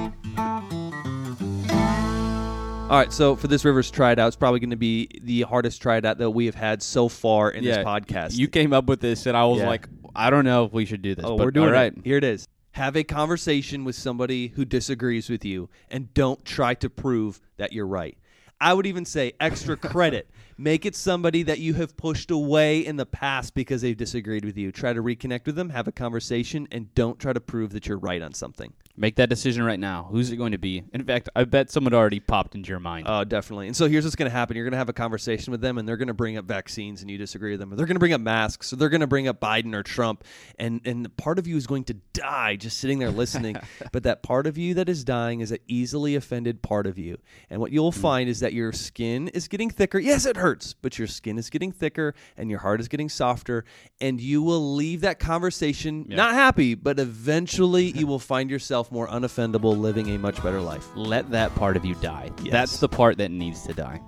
All 2.89 2.97
right, 2.97 3.13
so 3.13 3.35
for 3.35 3.47
this 3.47 3.63
Rivers 3.65 3.91
Try 3.91 4.13
It 4.13 4.19
Out, 4.19 4.29
it's 4.29 4.35
probably 4.35 4.59
going 4.59 4.71
to 4.71 4.75
be 4.75 5.07
the 5.21 5.41
hardest 5.43 5.79
try 5.79 5.97
it 5.97 6.05
out 6.05 6.17
that 6.17 6.31
we 6.31 6.47
have 6.47 6.55
had 6.55 6.81
so 6.81 7.07
far 7.07 7.51
in 7.51 7.63
this 7.63 7.77
podcast. 7.77 8.35
You 8.35 8.47
came 8.47 8.73
up 8.73 8.85
with 8.85 8.99
this, 8.99 9.27
and 9.27 9.37
I 9.37 9.45
was 9.45 9.59
Yeah. 9.59 9.67
like, 9.67 9.87
I 10.15 10.31
don't 10.31 10.43
know 10.43 10.65
if 10.65 10.73
we 10.73 10.85
should 10.85 11.03
do 11.03 11.13
this. 11.13 11.23
Oh, 11.23 11.37
but 11.37 11.45
we're 11.45 11.51
doing 11.51 11.67
all 11.67 11.73
right. 11.73 11.93
it. 11.95 12.03
Here 12.03 12.17
it 12.17 12.23
is. 12.23 12.47
Have 12.71 12.95
a 12.95 13.03
conversation 13.03 13.85
with 13.85 13.95
somebody 13.95 14.47
who 14.47 14.65
disagrees 14.65 15.29
with 15.29 15.45
you 15.45 15.69
and 15.91 16.11
don't 16.15 16.43
try 16.43 16.73
to 16.75 16.89
prove 16.89 17.39
that 17.57 17.73
you're 17.73 17.85
right. 17.85 18.17
I 18.59 18.73
would 18.73 18.87
even 18.87 19.05
say 19.05 19.33
extra 19.39 19.77
credit. 19.77 20.27
Make 20.57 20.83
it 20.85 20.95
somebody 20.95 21.43
that 21.43 21.59
you 21.59 21.75
have 21.75 21.95
pushed 21.95 22.31
away 22.31 22.79
in 22.83 22.95
the 22.95 23.05
past 23.05 23.53
because 23.53 23.81
they've 23.83 23.95
disagreed 23.95 24.43
with 24.43 24.57
you. 24.57 24.71
Try 24.71 24.93
to 24.93 25.01
reconnect 25.03 25.45
with 25.45 25.55
them, 25.55 25.69
have 25.69 25.87
a 25.87 25.91
conversation, 25.91 26.67
and 26.71 26.93
don't 26.95 27.19
try 27.19 27.33
to 27.33 27.39
prove 27.39 27.71
that 27.73 27.85
you're 27.87 27.99
right 27.99 28.21
on 28.21 28.33
something. 28.33 28.73
Make 28.99 29.15
that 29.15 29.29
decision 29.29 29.63
right 29.63 29.79
now. 29.79 30.09
Who's 30.11 30.29
it 30.29 30.35
going 30.35 30.51
to 30.51 30.57
be? 30.57 30.83
In 30.91 31.05
fact, 31.05 31.29
I 31.33 31.45
bet 31.45 31.71
someone 31.71 31.93
already 31.93 32.19
popped 32.19 32.53
into 32.53 32.67
your 32.67 32.81
mind. 32.81 33.07
Oh, 33.09 33.23
definitely. 33.23 33.67
And 33.67 33.75
so 33.75 33.87
here's 33.87 34.03
what's 34.03 34.17
going 34.17 34.29
to 34.29 34.35
happen. 34.35 34.57
You're 34.57 34.65
going 34.65 34.73
to 34.73 34.77
have 34.77 34.89
a 34.89 34.93
conversation 34.93 35.51
with 35.51 35.61
them, 35.61 35.77
and 35.77 35.87
they're 35.87 35.95
going 35.95 36.09
to 36.09 36.13
bring 36.13 36.35
up 36.35 36.43
vaccines, 36.43 37.01
and 37.01 37.09
you 37.09 37.17
disagree 37.17 37.51
with 37.51 37.61
them. 37.61 37.69
They're 37.69 37.85
going 37.85 37.95
to 37.95 37.99
bring 37.99 38.11
up 38.11 38.19
masks, 38.19 38.73
or 38.73 38.75
they're 38.75 38.89
going 38.89 38.99
to 38.99 39.07
bring 39.07 39.29
up 39.29 39.39
Biden 39.39 39.73
or 39.73 39.83
Trump, 39.83 40.25
and 40.57 40.81
and 40.83 41.15
part 41.15 41.39
of 41.39 41.47
you 41.47 41.55
is 41.55 41.65
going 41.65 41.85
to 41.85 41.93
die 42.11 42.57
just 42.57 42.77
sitting 42.77 42.99
there 42.99 43.09
listening. 43.09 43.55
but 43.93 44.03
that 44.03 44.21
part 44.21 44.47
of 44.47 44.57
you 44.57 44.73
that 44.73 44.89
is 44.89 45.05
dying 45.05 45.39
is 45.39 45.53
an 45.53 45.59
easily 45.69 46.15
offended 46.15 46.61
part 46.61 46.85
of 46.85 46.97
you. 46.97 47.17
And 47.49 47.61
what 47.61 47.71
you'll 47.71 47.93
hmm. 47.93 48.01
find 48.01 48.29
is 48.29 48.41
that 48.41 48.51
your 48.51 48.73
skin 48.73 49.29
is 49.29 49.47
getting 49.47 49.69
thicker. 49.69 49.97
Yes, 49.97 50.25
it 50.25 50.35
hurts, 50.35 50.73
but 50.73 50.99
your 50.99 51.07
skin 51.07 51.37
is 51.37 51.49
getting 51.49 51.71
thicker, 51.71 52.15
and 52.35 52.49
your 52.49 52.59
heart 52.59 52.81
is 52.81 52.89
getting 52.89 53.07
softer, 53.07 53.63
and 54.01 54.19
you 54.19 54.41
will 54.41 54.75
leave 54.75 55.01
that 55.01 55.19
conversation 55.19 56.05
not 56.09 56.33
happy, 56.33 56.75
but 56.75 56.99
eventually 56.99 57.91
you 57.91 58.05
will 58.05 58.19
find 58.19 58.49
yourself 58.49 58.88
more 58.91 59.07
unoffendable, 59.07 59.77
living 59.77 60.09
a 60.09 60.17
much 60.17 60.41
better 60.43 60.61
life. 60.61 60.87
Let 60.95 61.29
that 61.31 61.53
part 61.55 61.77
of 61.77 61.85
you 61.85 61.95
die. 61.95 62.31
Yes. 62.41 62.51
That's 62.51 62.79
the 62.79 62.89
part 62.89 63.17
that 63.17 63.31
needs 63.31 63.63
to 63.63 63.73
die. 63.73 64.01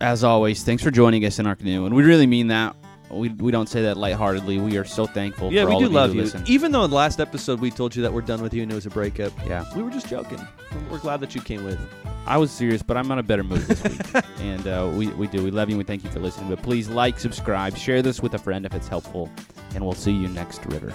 As 0.00 0.24
always, 0.24 0.64
thanks 0.64 0.82
for 0.82 0.90
joining 0.90 1.24
us 1.24 1.38
in 1.38 1.46
our 1.46 1.54
canoe, 1.54 1.86
and 1.86 1.94
we 1.94 2.02
really 2.02 2.26
mean 2.26 2.48
that. 2.48 2.74
We, 3.12 3.28
we 3.28 3.52
don't 3.52 3.68
say 3.68 3.82
that 3.82 3.96
lightheartedly. 3.96 4.58
We 4.58 4.76
are 4.78 4.84
so 4.84 5.06
thankful. 5.06 5.52
Yeah, 5.52 5.64
we 5.64 5.78
do 5.78 5.88
love 5.88 6.14
you. 6.14 6.22
Listen. 6.22 6.42
Even 6.46 6.72
though 6.72 6.84
in 6.84 6.90
the 6.90 6.96
last 6.96 7.20
episode 7.20 7.60
we 7.60 7.70
told 7.70 7.94
you 7.94 8.02
that 8.02 8.12
we're 8.12 8.22
done 8.22 8.42
with 8.42 8.54
you 8.54 8.62
and 8.62 8.72
it 8.72 8.74
was 8.74 8.86
a 8.86 8.90
breakup, 8.90 9.32
Yeah, 9.46 9.64
we 9.76 9.82
were 9.82 9.90
just 9.90 10.08
joking. 10.08 10.40
We're 10.90 10.98
glad 10.98 11.20
that 11.20 11.34
you 11.34 11.40
came 11.42 11.64
with. 11.64 11.78
I 12.26 12.38
was 12.38 12.50
serious, 12.50 12.82
but 12.82 12.96
I'm 12.96 13.10
on 13.10 13.18
a 13.18 13.22
better 13.22 13.42
mood 13.42 13.62
this 13.62 13.82
week, 13.82 14.24
and 14.40 14.66
uh, 14.68 14.88
we 14.94 15.08
we 15.08 15.26
do. 15.26 15.42
We 15.42 15.50
love 15.50 15.68
you. 15.68 15.74
and 15.74 15.78
We 15.78 15.84
thank 15.84 16.04
you 16.04 16.10
for 16.10 16.20
listening. 16.20 16.48
But 16.48 16.62
please 16.62 16.88
like, 16.88 17.18
subscribe, 17.18 17.76
share 17.76 18.00
this 18.00 18.22
with 18.22 18.34
a 18.34 18.38
friend 18.38 18.64
if 18.64 18.74
it's 18.74 18.88
helpful, 18.88 19.28
and 19.74 19.84
we'll 19.84 19.94
see 19.94 20.12
you 20.12 20.28
next 20.28 20.64
river. 20.66 20.92